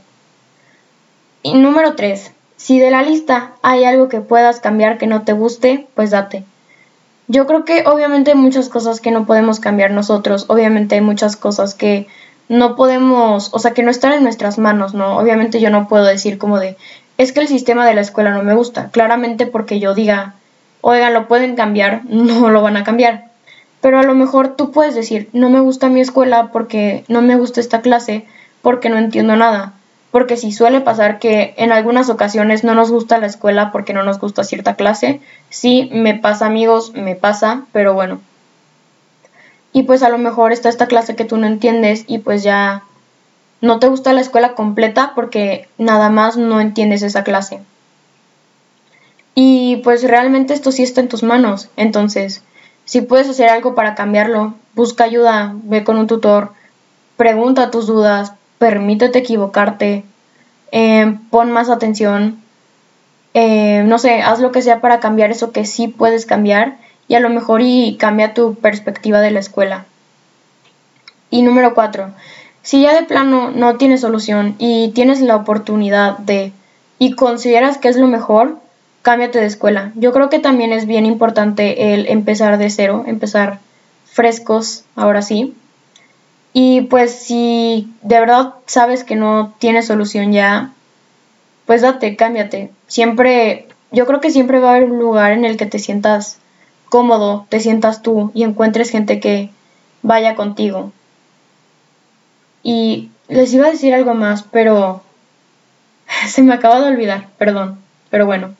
Y 1.44 1.54
número 1.54 1.96
3. 1.96 2.32
Si 2.58 2.80
de 2.80 2.92
la 2.92 3.04
lista 3.04 3.52
hay 3.62 3.86
algo 3.86 4.10
que 4.10 4.20
puedas 4.20 4.60
cambiar 4.60 4.98
que 4.98 5.08
no 5.08 5.22
te 5.22 5.34
guste, 5.34 5.88
pues 5.96 6.12
date. 6.12 6.44
Yo 7.28 7.46
creo 7.46 7.66
que 7.66 7.84
obviamente 7.86 8.32
hay 8.32 8.38
muchas 8.38 8.68
cosas 8.68 9.00
que 9.00 9.12
no 9.12 9.26
podemos 9.26 9.60
cambiar 9.60 9.92
nosotros, 9.92 10.46
obviamente 10.48 10.96
hay 10.96 11.02
muchas 11.02 11.36
cosas 11.36 11.76
que 11.76 12.08
no 12.50 12.76
podemos, 12.76 13.54
o 13.54 13.60
sea, 13.60 13.74
que 13.74 13.84
no 13.84 13.92
están 13.92 14.14
en 14.14 14.24
nuestras 14.24 14.58
manos, 14.58 14.94
¿no? 14.94 15.18
Obviamente 15.18 15.60
yo 15.60 15.70
no 15.70 15.88
puedo 15.88 16.06
decir 16.06 16.38
como 16.38 16.60
de, 16.60 16.78
es 17.18 17.32
que 17.32 17.42
el 17.42 17.48
sistema 17.48 17.86
de 17.86 17.94
la 17.94 18.02
escuela 18.02 18.32
no 18.32 18.44
me 18.44 18.56
gusta, 18.56 18.90
claramente 18.92 19.46
porque 19.46 19.80
yo 19.80 19.94
diga, 19.94 20.36
oigan, 20.82 21.14
lo 21.14 21.28
pueden 21.28 21.56
cambiar, 21.56 22.02
no 22.10 22.50
lo 22.50 22.62
van 22.62 22.78
a 22.78 22.84
cambiar. 22.84 23.26
Pero 23.82 24.00
a 24.00 24.04
lo 24.04 24.16
mejor 24.16 24.56
tú 24.56 24.72
puedes 24.72 24.96
decir, 24.96 25.30
no 25.34 25.50
me 25.50 25.60
gusta 25.60 25.90
mi 25.90 26.02
escuela 26.02 26.52
porque 26.52 27.04
no 27.08 27.22
me 27.22 27.36
gusta 27.36 27.60
esta 27.60 27.82
clase, 27.82 28.26
porque 28.62 28.90
no 28.90 28.98
entiendo 28.98 29.36
nada. 29.36 29.74
Porque 30.12 30.38
si 30.38 30.52
suele 30.52 30.82
pasar 30.82 31.20
que 31.20 31.54
en 31.58 31.72
algunas 31.72 32.10
ocasiones 32.10 32.64
no 32.64 32.76
nos 32.76 32.92
gusta 32.92 33.18
la 33.18 33.28
escuela 33.28 33.72
porque 33.72 33.94
no 33.94 34.04
nos 34.04 34.20
gusta 34.20 34.44
cierta 34.44 34.76
clase, 34.76 35.22
sí, 35.50 35.90
me 35.92 36.16
pasa 36.16 36.46
amigos, 36.46 36.94
me 36.94 37.16
pasa, 37.16 37.66
pero 37.74 37.94
bueno. 37.94 38.22
Y 39.74 39.84
pues 39.84 40.04
a 40.04 40.10
lo 40.10 40.18
mejor 40.18 40.52
está 40.52 40.70
esta 40.70 40.88
clase 40.88 41.16
que 41.16 41.26
tú 41.26 41.38
no 41.38 41.46
entiendes 41.46 42.06
y 42.08 42.20
pues 42.20 42.42
ya 42.44 42.84
no 43.62 43.80
te 43.80 43.88
gusta 43.88 44.14
la 44.14 44.22
escuela 44.22 44.56
completa 44.56 45.12
porque 45.16 45.68
nada 45.78 46.10
más 46.10 46.38
no 46.38 46.62
entiendes 46.62 47.04
esa 47.04 47.24
clase. 47.24 47.60
Y 49.36 49.78
pues 49.84 50.04
realmente 50.04 50.54
esto 50.54 50.72
sí 50.72 50.84
está 50.84 51.02
en 51.02 51.10
tus 51.10 51.22
manos. 51.22 51.70
Entonces, 51.76 52.42
si 52.86 53.02
puedes 53.02 53.30
hacer 53.30 53.50
algo 53.50 53.76
para 53.76 53.94
cambiarlo, 53.94 54.56
busca 54.74 55.04
ayuda, 55.04 55.54
ve 55.64 55.84
con 55.84 55.98
un 55.98 56.08
tutor, 56.08 56.54
pregunta 57.18 57.70
tus 57.70 57.86
dudas, 57.86 58.34
permítete 58.58 59.20
equivocarte, 59.20 60.04
eh, 60.72 61.18
pon 61.30 61.52
más 61.52 61.70
atención, 61.70 62.42
eh, 63.34 63.84
no 63.86 64.00
sé, 64.00 64.22
haz 64.22 64.40
lo 64.40 64.52
que 64.52 64.62
sea 64.62 64.82
para 64.82 65.00
cambiar 65.00 65.32
eso 65.32 65.52
que 65.52 65.66
sí 65.66 65.88
puedes 65.88 66.26
cambiar 66.26 66.78
y 67.08 67.16
a 67.16 67.20
lo 67.20 67.30
mejor 67.30 67.62
y 67.62 67.98
cambia 68.00 68.34
tu 68.34 68.56
perspectiva 68.56 69.22
de 69.22 69.32
la 69.32 69.40
escuela. 69.40 69.86
Y 71.30 71.42
número 71.42 71.74
cuatro, 71.74 72.12
si 72.64 72.82
ya 72.82 72.94
de 72.94 73.06
plano 73.06 73.52
no 73.52 73.76
tienes 73.78 74.02
solución 74.02 74.56
y 74.60 74.90
tienes 74.90 75.22
la 75.22 75.36
oportunidad 75.36 76.18
de 76.18 76.52
y 77.00 77.14
consideras 77.14 77.78
que 77.78 77.90
es 77.90 77.98
lo 77.98 78.08
mejor, 78.08 78.58
cámbiate 79.04 79.40
de 79.40 79.46
escuela. 79.46 79.92
Yo 79.96 80.12
creo 80.12 80.30
que 80.30 80.40
también 80.40 80.74
es 80.74 80.86
bien 80.86 81.06
importante 81.06 81.94
el 81.94 82.08
empezar 82.08 82.58
de 82.58 82.70
cero, 82.70 83.04
empezar 83.08 83.60
frescos, 84.06 84.84
ahora 84.96 85.22
sí. 85.22 85.56
Y 86.60 86.82
pues 86.82 87.12
si 87.12 87.88
de 88.02 88.20
verdad 88.20 88.56
sabes 88.66 89.04
que 89.04 89.16
no 89.16 89.54
tienes 89.60 89.86
solución 89.86 90.32
ya, 90.32 90.72
pues 91.68 91.84
date, 91.84 92.16
cámbiate. 92.16 92.72
Siempre, 92.88 93.68
yo 93.92 94.08
creo 94.08 94.22
que 94.22 94.32
siempre 94.32 94.58
va 94.58 94.70
a 94.70 94.72
haber 94.72 94.90
un 94.90 94.98
lugar 94.98 95.34
en 95.34 95.46
el 95.46 95.56
que 95.56 95.68
te 95.68 95.78
sientas 95.78 96.40
cómodo, 96.90 97.46
te 97.50 97.60
sientas 97.60 98.02
tú 98.02 98.32
y 98.34 98.42
encuentres 98.42 98.90
gente 98.90 99.20
que 99.20 99.52
vaya 100.02 100.34
contigo. 100.34 100.92
Y 102.64 103.12
les 103.28 103.54
iba 103.54 103.68
a 103.68 103.72
decir 103.72 103.94
algo 103.94 104.16
más, 104.16 104.42
pero 104.42 105.04
se 106.28 106.42
me 106.42 106.56
acaba 106.56 106.80
de 106.80 106.88
olvidar, 106.88 107.28
perdón, 107.38 107.78
pero 108.10 108.26
bueno. 108.26 108.56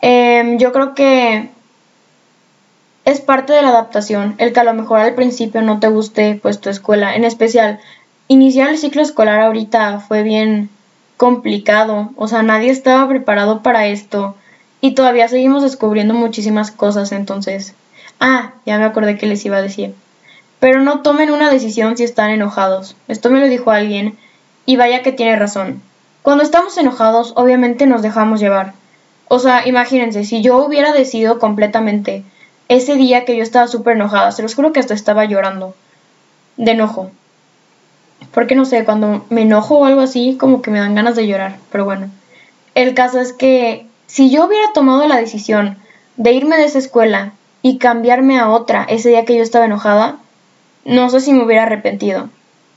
Em, 0.00 0.56
yo 0.56 0.72
creo 0.72 0.94
que 0.94 1.50
es 3.06 3.20
parte 3.20 3.52
de 3.52 3.62
la 3.62 3.68
adaptación, 3.68 4.34
el 4.38 4.52
que 4.52 4.58
a 4.58 4.64
lo 4.64 4.74
mejor 4.74 4.98
al 4.98 5.14
principio 5.14 5.62
no 5.62 5.78
te 5.78 5.86
guste 5.86 6.40
pues 6.42 6.60
tu 6.60 6.70
escuela, 6.70 7.14
en 7.14 7.24
especial 7.24 7.78
iniciar 8.26 8.68
el 8.68 8.78
ciclo 8.78 9.00
escolar 9.00 9.40
ahorita 9.40 10.00
fue 10.00 10.24
bien 10.24 10.68
complicado, 11.16 12.10
o 12.16 12.26
sea, 12.26 12.42
nadie 12.42 12.70
estaba 12.70 13.08
preparado 13.08 13.62
para 13.62 13.86
esto 13.86 14.34
y 14.80 14.94
todavía 14.94 15.28
seguimos 15.28 15.62
descubriendo 15.62 16.14
muchísimas 16.14 16.72
cosas, 16.72 17.12
entonces, 17.12 17.74
ah, 18.18 18.54
ya 18.66 18.76
me 18.76 18.84
acordé 18.84 19.16
que 19.16 19.26
les 19.26 19.44
iba 19.46 19.58
a 19.58 19.62
decir. 19.62 19.94
Pero 20.58 20.80
no 20.80 21.02
tomen 21.02 21.30
una 21.30 21.48
decisión 21.48 21.96
si 21.96 22.02
están 22.02 22.30
enojados. 22.30 22.96
Esto 23.06 23.30
me 23.30 23.38
lo 23.38 23.46
dijo 23.46 23.70
alguien 23.70 24.18
y 24.64 24.76
vaya 24.76 25.02
que 25.02 25.12
tiene 25.12 25.36
razón. 25.36 25.80
Cuando 26.22 26.42
estamos 26.42 26.76
enojados, 26.76 27.34
obviamente 27.36 27.86
nos 27.86 28.02
dejamos 28.02 28.40
llevar. 28.40 28.72
O 29.28 29.38
sea, 29.38 29.68
imagínense, 29.68 30.24
si 30.24 30.42
yo 30.42 30.56
hubiera 30.58 30.92
decidido 30.92 31.38
completamente 31.38 32.24
ese 32.68 32.96
día 32.96 33.24
que 33.24 33.36
yo 33.36 33.42
estaba 33.42 33.68
súper 33.68 33.96
enojada, 33.96 34.32
se 34.32 34.42
los 34.42 34.54
juro 34.54 34.72
que 34.72 34.80
hasta 34.80 34.94
estaba 34.94 35.24
llorando 35.24 35.74
de 36.56 36.72
enojo. 36.72 37.10
Porque 38.32 38.54
no 38.54 38.64
sé, 38.64 38.84
cuando 38.84 39.24
me 39.30 39.42
enojo 39.42 39.78
o 39.78 39.84
algo 39.84 40.00
así, 40.00 40.36
como 40.38 40.62
que 40.62 40.70
me 40.70 40.80
dan 40.80 40.94
ganas 40.94 41.16
de 41.16 41.26
llorar, 41.26 41.56
pero 41.70 41.84
bueno. 41.84 42.10
el 42.74 42.94
caso 42.94 43.20
es 43.20 43.32
que 43.32 43.86
si 44.06 44.30
yo 44.30 44.46
hubiera 44.46 44.72
tomado 44.72 45.06
la 45.06 45.16
decisión 45.16 45.78
de 46.16 46.32
irme 46.32 46.56
de 46.56 46.64
esa 46.64 46.78
escuela 46.78 47.32
y 47.62 47.78
cambiarme 47.78 48.38
a 48.38 48.50
otra 48.50 48.84
ese 48.88 49.10
día 49.10 49.24
que 49.24 49.36
yo 49.36 49.42
estaba 49.42 49.64
enojada, 49.64 50.16
no 50.84 51.10
sé 51.10 51.20
si 51.20 51.32
me 51.32 51.44
hubiera 51.44 51.64
arrepentido. 51.64 52.28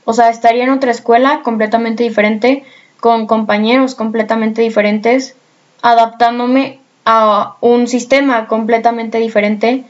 O 0.04 0.12
sea, 0.12 0.30
estaría 0.30 0.64
en 0.64 0.70
otra 0.70 0.90
escuela 0.90 1.42
completamente 1.42 2.02
diferente, 2.02 2.64
con 2.98 3.26
compañeros 3.26 3.94
completamente 3.94 4.62
diferentes, 4.62 5.36
adaptándome 5.82 6.79
a 7.04 7.56
un 7.60 7.86
sistema 7.86 8.46
completamente 8.46 9.18
diferente 9.18 9.84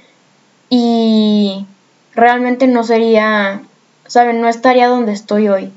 y 0.69 1.67
realmente 2.15 2.67
no 2.67 2.85
sería, 2.85 3.63
¿saben? 4.07 4.41
No 4.41 4.49
estaría 4.49 4.89
donde 4.89 5.13
estoy 5.13 5.49
hoy. 5.49 5.73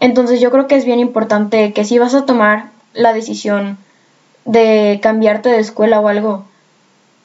Entonces 0.00 0.40
yo 0.40 0.50
creo 0.50 0.66
que 0.66 0.76
es 0.76 0.84
bien 0.84 1.00
importante 1.00 1.72
que 1.72 1.84
si 1.84 1.98
vas 1.98 2.14
a 2.14 2.26
tomar 2.26 2.70
la 2.92 3.12
decisión 3.12 3.78
de 4.44 5.00
cambiarte 5.02 5.48
de 5.48 5.60
escuela 5.60 6.00
o 6.00 6.08
algo, 6.08 6.44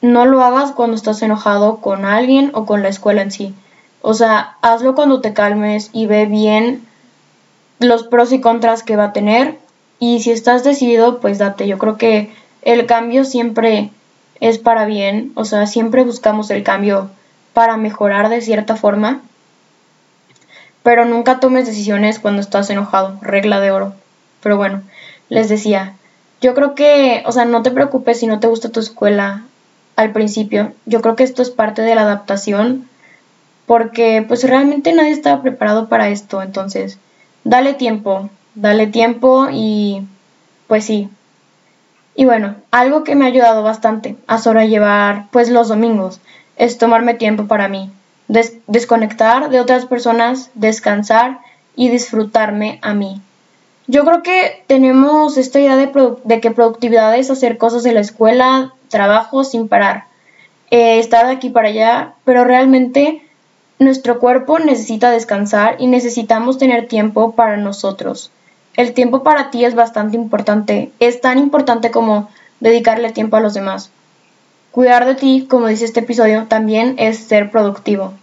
no 0.00 0.26
lo 0.26 0.42
hagas 0.42 0.72
cuando 0.72 0.96
estás 0.96 1.22
enojado 1.22 1.76
con 1.78 2.04
alguien 2.04 2.50
o 2.54 2.66
con 2.66 2.82
la 2.82 2.88
escuela 2.88 3.22
en 3.22 3.30
sí. 3.30 3.54
O 4.00 4.14
sea, 4.14 4.56
hazlo 4.62 4.94
cuando 4.94 5.20
te 5.20 5.32
calmes 5.32 5.90
y 5.92 6.06
ve 6.06 6.26
bien 6.26 6.86
los 7.78 8.02
pros 8.04 8.32
y 8.32 8.40
contras 8.40 8.82
que 8.82 8.96
va 8.96 9.06
a 9.06 9.12
tener. 9.12 9.58
Y 10.00 10.20
si 10.20 10.32
estás 10.32 10.64
decidido, 10.64 11.20
pues 11.20 11.38
date. 11.38 11.68
Yo 11.68 11.78
creo 11.78 11.96
que 11.96 12.34
el 12.62 12.86
cambio 12.86 13.24
siempre 13.24 13.90
es 14.40 14.58
para 14.58 14.86
bien. 14.86 15.32
O 15.34 15.44
sea, 15.44 15.66
siempre 15.66 16.04
buscamos 16.04 16.50
el 16.50 16.62
cambio 16.62 17.10
para 17.52 17.76
mejorar 17.76 18.28
de 18.28 18.40
cierta 18.40 18.76
forma. 18.76 19.20
Pero 20.82 21.04
nunca 21.04 21.38
tomes 21.38 21.66
decisiones 21.66 22.18
cuando 22.18 22.40
estás 22.40 22.70
enojado. 22.70 23.18
Regla 23.22 23.60
de 23.60 23.70
oro. 23.70 23.94
Pero 24.42 24.56
bueno, 24.56 24.82
les 25.28 25.48
decía, 25.48 25.94
yo 26.40 26.54
creo 26.54 26.74
que, 26.74 27.22
o 27.26 27.32
sea, 27.32 27.44
no 27.44 27.62
te 27.62 27.70
preocupes 27.70 28.18
si 28.18 28.26
no 28.26 28.40
te 28.40 28.48
gusta 28.48 28.70
tu 28.70 28.80
escuela 28.80 29.44
al 29.94 30.12
principio. 30.12 30.72
Yo 30.86 31.00
creo 31.00 31.14
que 31.14 31.22
esto 31.22 31.42
es 31.42 31.50
parte 31.50 31.82
de 31.82 31.94
la 31.94 32.02
adaptación 32.02 32.88
porque 33.66 34.24
pues 34.26 34.42
realmente 34.42 34.92
nadie 34.92 35.12
estaba 35.12 35.40
preparado 35.42 35.88
para 35.88 36.08
esto. 36.08 36.42
Entonces, 36.42 36.98
dale 37.44 37.74
tiempo, 37.74 38.28
dale 38.54 38.88
tiempo 38.88 39.48
y 39.52 40.02
pues 40.66 40.84
sí. 40.84 41.08
Y 42.14 42.24
bueno, 42.24 42.56
algo 42.70 43.04
que 43.04 43.14
me 43.14 43.24
ha 43.24 43.28
ayudado 43.28 43.62
bastante 43.62 44.16
a 44.26 44.38
sobrellevar 44.38 45.26
pues 45.30 45.48
los 45.48 45.68
domingos 45.68 46.20
es 46.56 46.78
tomarme 46.78 47.14
tiempo 47.14 47.46
para 47.46 47.68
mí, 47.68 47.90
desconectar 48.66 49.50
de 49.50 49.60
otras 49.60 49.86
personas, 49.86 50.50
descansar 50.54 51.40
y 51.74 51.88
disfrutarme 51.88 52.78
a 52.82 52.94
mí. 52.94 53.20
Yo 53.86 54.04
creo 54.04 54.22
que 54.22 54.62
tenemos 54.68 55.36
esta 55.36 55.58
idea 55.58 55.76
de, 55.76 56.40
que 56.40 56.50
productividad 56.50 57.16
es 57.16 57.30
hacer 57.30 57.58
cosas 57.58 57.84
en 57.84 57.94
la 57.94 58.00
escuela, 58.00 58.74
trabajo 58.88 59.42
sin 59.44 59.68
parar, 59.68 60.04
eh, 60.70 60.98
estar 60.98 61.26
de 61.26 61.32
aquí 61.32 61.50
para 61.50 61.68
allá, 61.68 62.14
pero 62.24 62.44
realmente 62.44 63.22
nuestro 63.78 64.20
cuerpo 64.20 64.58
necesita 64.58 65.10
descansar 65.10 65.76
y 65.78 65.88
necesitamos 65.88 66.58
tener 66.58 66.86
tiempo 66.86 67.32
para 67.32 67.56
nosotros. 67.56 68.30
El 68.76 68.94
tiempo 68.94 69.22
para 69.22 69.50
ti 69.50 69.64
es 69.64 69.74
bastante 69.74 70.16
importante, 70.16 70.90
es 70.98 71.20
tan 71.20 71.38
importante 71.38 71.90
como 71.90 72.30
dedicarle 72.60 73.12
tiempo 73.12 73.36
a 73.36 73.40
los 73.40 73.54
demás. 73.54 73.90
Cuidar 74.70 75.04
de 75.04 75.14
ti, 75.14 75.46
como 75.48 75.66
dice 75.66 75.84
este 75.84 76.00
episodio, 76.00 76.46
también 76.48 76.94
es 76.96 77.18
ser 77.18 77.50
productivo. 77.50 78.14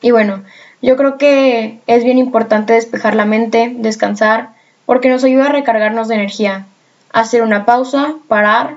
Y 0.00 0.12
bueno, 0.12 0.44
yo 0.80 0.96
creo 0.96 1.18
que 1.18 1.80
es 1.86 2.04
bien 2.04 2.18
importante 2.18 2.74
despejar 2.74 3.16
la 3.16 3.24
mente, 3.24 3.74
descansar, 3.76 4.50
porque 4.86 5.08
nos 5.08 5.24
ayuda 5.24 5.46
a 5.46 5.52
recargarnos 5.52 6.08
de 6.08 6.14
energía, 6.14 6.66
hacer 7.12 7.42
una 7.42 7.64
pausa, 7.64 8.14
parar 8.28 8.76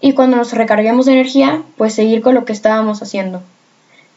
y 0.00 0.14
cuando 0.14 0.36
nos 0.36 0.52
recarguemos 0.52 1.06
de 1.06 1.12
energía, 1.12 1.62
pues 1.76 1.94
seguir 1.94 2.22
con 2.22 2.34
lo 2.34 2.44
que 2.44 2.52
estábamos 2.52 3.02
haciendo. 3.02 3.42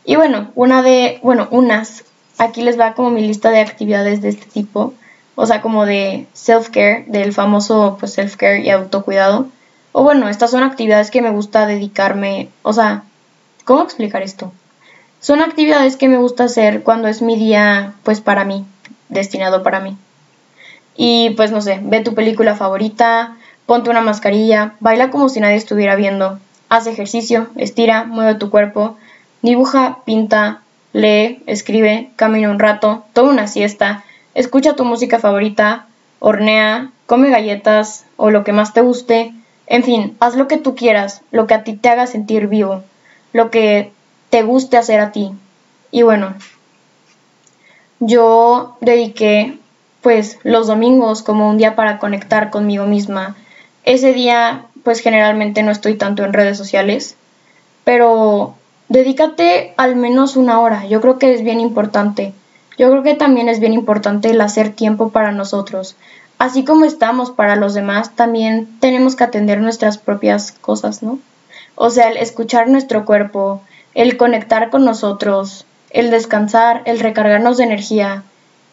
Y 0.05 0.15
bueno, 0.15 0.51
una 0.55 0.81
de, 0.81 1.19
bueno, 1.23 1.47
unas, 1.51 2.05
aquí 2.37 2.61
les 2.61 2.79
va 2.79 2.93
como 2.93 3.09
mi 3.09 3.21
lista 3.21 3.49
de 3.49 3.59
actividades 3.59 4.21
de 4.21 4.29
este 4.29 4.45
tipo, 4.45 4.93
o 5.35 5.45
sea, 5.45 5.61
como 5.61 5.85
de 5.85 6.27
self-care, 6.33 7.05
del 7.07 7.33
famoso 7.33 7.97
pues 7.99 8.17
self-care 8.17 8.61
y 8.63 8.69
autocuidado. 8.69 9.47
O 9.91 10.03
bueno, 10.03 10.29
estas 10.29 10.51
son 10.51 10.63
actividades 10.63 11.11
que 11.11 11.21
me 11.21 11.29
gusta 11.29 11.65
dedicarme, 11.65 12.49
o 12.63 12.73
sea, 12.73 13.03
¿cómo 13.65 13.83
explicar 13.83 14.23
esto? 14.23 14.51
Son 15.19 15.41
actividades 15.41 15.97
que 15.97 16.09
me 16.09 16.17
gusta 16.17 16.45
hacer 16.45 16.83
cuando 16.83 17.07
es 17.07 17.21
mi 17.21 17.37
día, 17.37 17.93
pues 18.03 18.19
para 18.19 18.43
mí, 18.43 18.65
destinado 19.09 19.63
para 19.63 19.79
mí. 19.79 19.95
Y 20.95 21.31
pues 21.31 21.51
no 21.51 21.61
sé, 21.61 21.79
ve 21.81 22.01
tu 22.01 22.13
película 22.13 22.55
favorita, 22.55 23.37
ponte 23.65 23.89
una 23.89 24.01
mascarilla, 24.01 24.73
baila 24.79 25.11
como 25.11 25.29
si 25.29 25.39
nadie 25.39 25.55
estuviera 25.55 25.95
viendo, 25.95 26.39
haz 26.69 26.87
ejercicio, 26.87 27.47
estira, 27.55 28.03
mueve 28.03 28.35
tu 28.35 28.49
cuerpo, 28.49 28.97
dibuja, 29.41 29.99
pinta, 30.05 30.61
lee, 30.91 31.41
escribe, 31.45 32.09
camina 32.15 32.49
un 32.49 32.59
rato, 32.59 33.03
toma 33.13 33.29
una 33.31 33.47
siesta, 33.47 34.03
escucha 34.35 34.75
tu 34.75 34.85
música 34.85 35.19
favorita, 35.19 35.87
hornea, 36.19 36.91
come 37.05 37.29
galletas 37.29 38.05
o 38.17 38.29
lo 38.29 38.43
que 38.43 38.53
más 38.53 38.73
te 38.73 38.81
guste, 38.81 39.33
en 39.67 39.83
fin, 39.83 40.17
haz 40.19 40.35
lo 40.35 40.47
que 40.47 40.57
tú 40.57 40.75
quieras, 40.75 41.21
lo 41.31 41.47
que 41.47 41.53
a 41.53 41.63
ti 41.63 41.73
te 41.73 41.89
haga 41.89 42.07
sentir 42.07 42.47
vivo, 42.47 42.83
lo 43.31 43.49
que 43.49 43.91
te 44.29 44.43
guste 44.43 44.77
hacer 44.77 44.99
a 44.99 45.11
ti. 45.11 45.31
Y 45.91 46.03
bueno, 46.03 46.33
yo 47.99 48.77
dediqué 48.81 49.57
pues 50.01 50.37
los 50.43 50.67
domingos 50.67 51.21
como 51.21 51.49
un 51.49 51.57
día 51.57 51.75
para 51.75 51.97
conectar 51.97 52.49
conmigo 52.49 52.85
misma. 52.85 53.35
Ese 53.85 54.13
día 54.13 54.65
pues 54.83 54.99
generalmente 54.99 55.63
no 55.63 55.71
estoy 55.71 55.95
tanto 55.95 56.25
en 56.25 56.33
redes 56.33 56.57
sociales, 56.57 57.15
pero 57.85 58.55
dedícate 58.89 59.73
al 59.77 59.95
menos 59.95 60.35
una 60.35 60.59
hora. 60.59 60.85
Yo 60.87 60.99
creo 60.99 61.17
que 61.19 61.33
es 61.33 61.43
bien 61.43 61.59
importante. 61.59 62.33
Yo 62.77 62.89
creo 62.89 63.03
que 63.03 63.15
también 63.15 63.49
es 63.49 63.59
bien 63.59 63.73
importante 63.73 64.29
el 64.29 64.41
hacer 64.41 64.71
tiempo 64.71 65.09
para 65.09 65.31
nosotros. 65.31 65.95
Así 66.39 66.63
como 66.63 66.85
estamos 66.85 67.31
para 67.31 67.55
los 67.55 67.73
demás, 67.73 68.15
también 68.15 68.67
tenemos 68.79 69.15
que 69.15 69.23
atender 69.23 69.61
nuestras 69.61 69.97
propias 69.97 70.51
cosas, 70.51 71.03
¿no? 71.03 71.19
O 71.75 71.89
sea, 71.89 72.09
el 72.09 72.17
escuchar 72.17 72.67
nuestro 72.67 73.05
cuerpo, 73.05 73.61
el 73.93 74.17
conectar 74.17 74.69
con 74.69 74.85
nosotros, 74.85 75.65
el 75.89 76.09
descansar, 76.09 76.81
el 76.85 76.99
recargarnos 76.99 77.57
de 77.57 77.63
energía. 77.63 78.23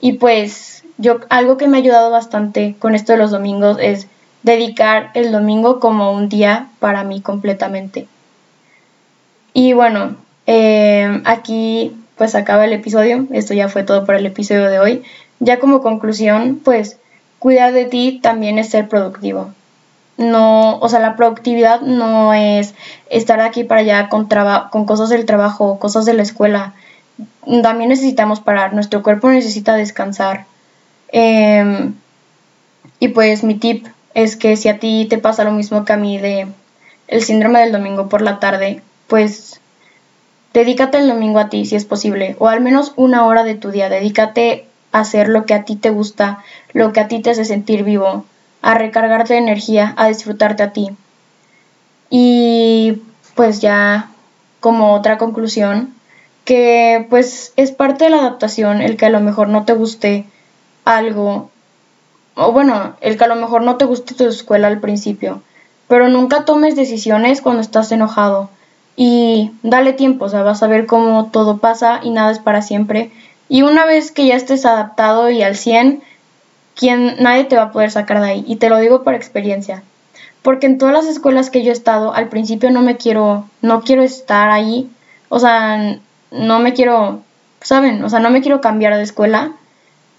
Y 0.01 0.15
pues 0.15 0.83
yo 0.99 1.21
algo 1.29 1.57
que 1.57 1.69
me 1.69 1.77
ha 1.77 1.81
ayudado 1.81 2.11
bastante 2.11 2.77
con 2.79 2.95
esto 2.95 3.13
de 3.13 3.19
los 3.19 3.31
domingos 3.31 3.79
es 3.81 4.07
dedicar 4.43 5.11
el 5.15 5.33
domingo 5.33 5.81
como 5.81 6.13
un 6.13 6.29
día 6.29 6.69
para 6.79 7.05
mí 7.05 7.21
completamente. 7.21 8.09
Y 9.53 9.73
bueno, 9.73 10.17
eh, 10.47 11.21
aquí 11.25 11.97
pues 12.21 12.35
acaba 12.35 12.67
el 12.67 12.75
episodio. 12.75 13.27
Esto 13.33 13.55
ya 13.55 13.71
fue 13.71 13.83
todo 13.83 14.05
por 14.05 14.15
el 14.15 14.27
episodio 14.27 14.69
de 14.69 14.79
hoy. 14.79 15.03
Ya 15.39 15.59
como 15.59 15.81
conclusión, 15.81 16.61
pues 16.63 16.99
cuidar 17.39 17.73
de 17.73 17.87
ti 17.87 18.21
también 18.23 18.59
es 18.59 18.69
ser 18.69 18.89
productivo 18.89 19.55
no, 20.21 20.77
o 20.81 20.89
sea, 20.91 21.01
la 21.01 21.17
productividad 21.17 21.81
no 21.81 22.35
es 22.35 22.75
estar 23.09 23.41
aquí 23.41 23.65
para 23.65 23.81
allá 23.81 24.11
con, 24.11 24.29
con 24.71 24.85
cosas 24.85 25.09
del 25.09 25.25
trabajo, 25.25 25.79
cosas 25.79 26.05
de 26.05 26.13
la 26.13 26.23
escuela. 26.23 26.75
También 27.63 27.89
necesitamos 27.89 28.41
parar, 28.41 28.75
nuestro 28.75 29.03
cuerpo 29.03 29.31
necesita 29.31 29.75
descansar. 29.75 30.45
Em, 31.09 31.95
y 32.99 33.09
pues 33.09 33.43
mi 33.43 33.55
tip 33.55 33.87
es 34.13 34.37
que 34.37 34.59
si 34.59 34.69
a 34.69 34.79
ti 34.79 35.07
te 35.09 35.17
pasa 35.17 35.43
lo 35.43 35.53
mismo 35.53 35.87
que 35.87 35.95
a 35.95 35.97
mí 35.97 36.19
de 36.19 36.49
el 37.09 37.23
síndrome 37.23 37.61
del 37.61 37.73
domingo 37.73 38.11
por 38.11 38.21
la 38.21 38.39
tarde, 38.41 38.83
pues 39.07 39.60
dedícate 40.53 40.99
el 40.99 41.09
domingo 41.09 41.39
a 41.39 41.49
ti 41.49 41.65
si 41.65 41.77
es 41.77 41.85
posible, 41.85 42.37
o 42.39 42.49
al 42.49 42.61
menos 42.61 42.93
una 42.97 43.27
hora 43.27 43.45
de 43.45 43.55
tu 43.55 43.71
día, 43.71 43.89
dedícate 43.89 44.67
a 44.93 45.01
hacer 45.01 45.29
lo 45.29 45.47
que 45.47 45.55
a 45.55 45.65
ti 45.65 45.77
te 45.77 45.91
gusta, 45.91 46.43
lo 46.73 46.93
que 46.93 47.01
a 47.01 47.09
ti 47.09 47.21
te 47.21 47.31
hace 47.31 47.45
sentir 47.45 47.85
vivo 47.85 48.25
a 48.63 48.75
recargarte 48.75 49.35
de 49.35 49.41
energía, 49.41 49.95
a 49.97 50.09
disfrutarte 50.09 50.63
a 50.63 50.73
ti. 50.73 50.91
Y 52.11 53.03
pues 53.35 53.61
ya 53.61 54.11
como 54.59 54.93
otra 54.95 55.17
conclusión, 55.17 55.95
que 56.45 57.07
pues 57.09 57.53
es 57.57 57.71
parte 57.71 58.05
de 58.05 58.11
la 58.11 58.19
adaptación 58.19 58.83
el 58.83 58.97
que 58.97 59.07
a 59.07 59.11
lo 59.11 59.21
mejor 59.21 59.49
no 59.49 59.65
te 59.65 59.73
guste 59.73 60.27
algo, 60.85 61.51
o 62.35 62.53
bueno, 62.53 62.97
el 63.01 63.17
que 63.17 63.25
a 63.25 63.29
lo 63.29 63.37
mejor 63.37 63.63
no 63.63 63.77
te 63.77 63.85
guste 63.85 64.15
tu 64.15 64.27
escuela 64.27 64.67
al 64.67 64.81
principio, 64.81 65.43
pero 65.89 66.09
nunca 66.09 66.45
tomes 66.45 66.77
decisiones 66.77 67.41
cuando 67.41 67.63
estás 67.63 67.93
enojado 67.93 68.51
y 69.03 69.53
dale 69.63 69.95
tiempo, 69.95 70.27
o 70.27 70.29
sea, 70.29 70.43
vas 70.43 70.63
a 70.63 70.67
ver 70.67 70.85
cómo 70.85 71.31
todo 71.33 71.57
pasa 71.57 72.01
y 72.03 72.11
nada 72.11 72.33
es 72.33 72.39
para 72.39 72.61
siempre. 72.61 73.11
Y 73.49 73.63
una 73.63 73.87
vez 73.87 74.13
que 74.13 74.27
ya 74.27 74.37
estés 74.37 74.67
adaptado 74.67 75.31
y 75.31 75.43
al 75.43 75.57
100, 75.57 76.03
quien 76.75 77.17
nadie 77.19 77.45
te 77.45 77.57
va 77.57 77.63
a 77.63 77.73
poder 77.73 77.91
sacar 77.91 78.21
de 78.21 78.29
ahí. 78.29 78.45
Y 78.47 78.57
te 78.57 78.69
lo 78.69 78.77
digo 78.77 79.03
por 79.03 79.15
experiencia. 79.15 79.83
Porque 80.43 80.67
en 80.67 80.77
todas 80.77 80.93
las 80.93 81.07
escuelas 81.07 81.49
que 81.49 81.63
yo 81.63 81.71
he 81.71 81.73
estado, 81.73 82.13
al 82.13 82.29
principio 82.29 82.71
no 82.71 82.83
me 82.83 82.99
quiero, 82.99 83.49
no 83.63 83.81
quiero 83.81 84.03
estar 84.03 84.51
ahí. 84.51 84.91
O 85.31 85.39
sea, 85.39 85.97
no 86.31 86.59
me 86.59 86.75
quiero, 86.75 87.23
¿saben? 87.63 88.05
O 88.05 88.11
sea, 88.11 88.21
no 88.21 88.29
me 88.29 88.43
quiero 88.43 88.61
cambiar 88.61 88.95
de 88.95 89.03
escuela. 89.03 89.53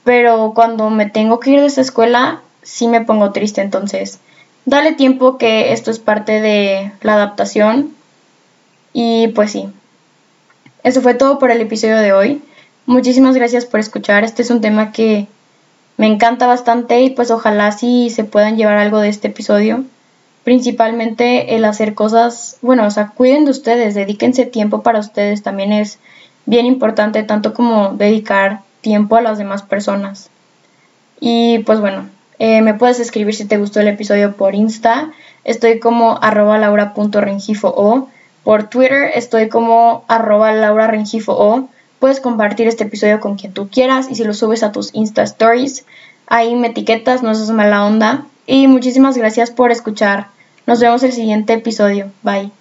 Pero 0.04 0.54
cuando 0.56 0.90
me 0.90 1.06
tengo 1.06 1.40
que 1.40 1.52
ir 1.52 1.60
de 1.60 1.68
esa 1.68 1.82
escuela, 1.82 2.42
sí 2.64 2.88
me 2.88 3.02
pongo 3.02 3.32
triste. 3.32 3.62
Entonces, 3.62 4.20
dale 4.66 4.94
tiempo 4.94 5.38
que 5.38 5.72
esto 5.72 5.92
es 5.92 6.00
parte 6.00 6.42
de 6.42 6.92
la 7.02 7.14
adaptación. 7.14 8.01
Y 8.94 9.30
pues 9.30 9.52
sí, 9.52 9.70
eso 10.84 11.02
fue 11.02 11.14
todo 11.14 11.40
por 11.40 11.52
el 11.52 11.62
episodio 11.62 11.98
de 11.98 12.14
hoy. 12.14 12.42
Muchísimas 12.86 13.36
gracias 13.36 13.66
por 13.66 13.80
escuchar. 13.80 14.24
Este 14.24 14.42
es 14.42 14.50
un 14.50 14.62
tema 14.62 14.92
que 14.92 15.28
me 15.98 16.08
encanta 16.08 16.48
bastante 16.48 17.02
y 17.02 17.12
pues 17.12 17.30
ojalá 17.32 17.72
sí 17.72 18.10
se 18.10 18.24
puedan 18.24 18.58
llevar 18.58 18.78
algo 18.78 19.00
de 19.00 19.10
este 19.10 19.28
episodio. 19.28 19.84
Principalmente 20.44 21.56
el 21.56 21.66
hacer 21.66 21.94
cosas, 21.94 22.58
bueno, 22.62 22.88
o 22.88 22.92
sea, 22.92 23.10
cuiden 23.10 23.46
de 23.46 23.52
ustedes, 23.52 23.94
dedíquense 23.94 24.46
tiempo 24.46 24.82
para 24.82 25.00
ustedes. 25.00 25.44
También 25.44 25.72
es 25.72 26.00
bien 26.48 26.66
importante, 26.66 27.22
tanto 27.22 27.54
como 27.54 27.90
dedicar 27.90 28.62
tiempo 28.82 29.16
a 29.16 29.22
las 29.22 29.38
demás 29.38 29.62
personas. 29.62 30.32
Y 31.20 31.60
pues 31.60 31.80
bueno, 31.80 32.10
eh, 32.40 32.64
me 32.64 32.74
puedes 32.74 33.00
escribir 33.00 33.36
si 33.36 33.46
te 33.46 33.60
gustó 33.60 33.80
el 33.80 33.88
episodio 33.88 34.36
por 34.36 34.56
Insta. 34.56 35.12
Estoy 35.44 35.80
como 35.80 36.18
arroba 36.24 36.58
laura.rengifo 36.58 37.72
por 38.44 38.64
Twitter 38.64 39.12
estoy 39.16 39.50
como 39.50 40.04
arroba 40.08 40.52
Laura. 40.52 40.92
Puedes 42.00 42.20
compartir 42.20 42.68
este 42.68 42.86
episodio 42.86 43.20
con 43.20 43.36
quien 43.36 43.54
tú 43.54 43.70
quieras 43.70 44.10
y 44.10 44.16
si 44.16 44.24
lo 44.24 44.34
subes 44.34 44.64
a 44.64 44.72
tus 44.72 44.90
Insta 44.94 45.22
Stories, 45.22 45.86
ahí 46.28 46.56
me 46.56 46.70
etiquetas, 46.70 47.22
no 47.22 47.36
seas 47.36 47.52
mala 47.52 47.86
onda. 47.86 48.26
Y 48.48 48.68
muchísimas 48.68 49.18
gracias 49.18 49.52
por 49.52 49.72
escuchar. 49.72 50.28
Nos 50.66 50.80
vemos 50.80 51.04
el 51.04 51.12
siguiente 51.12 51.54
episodio. 51.54 52.12
Bye. 52.24 52.52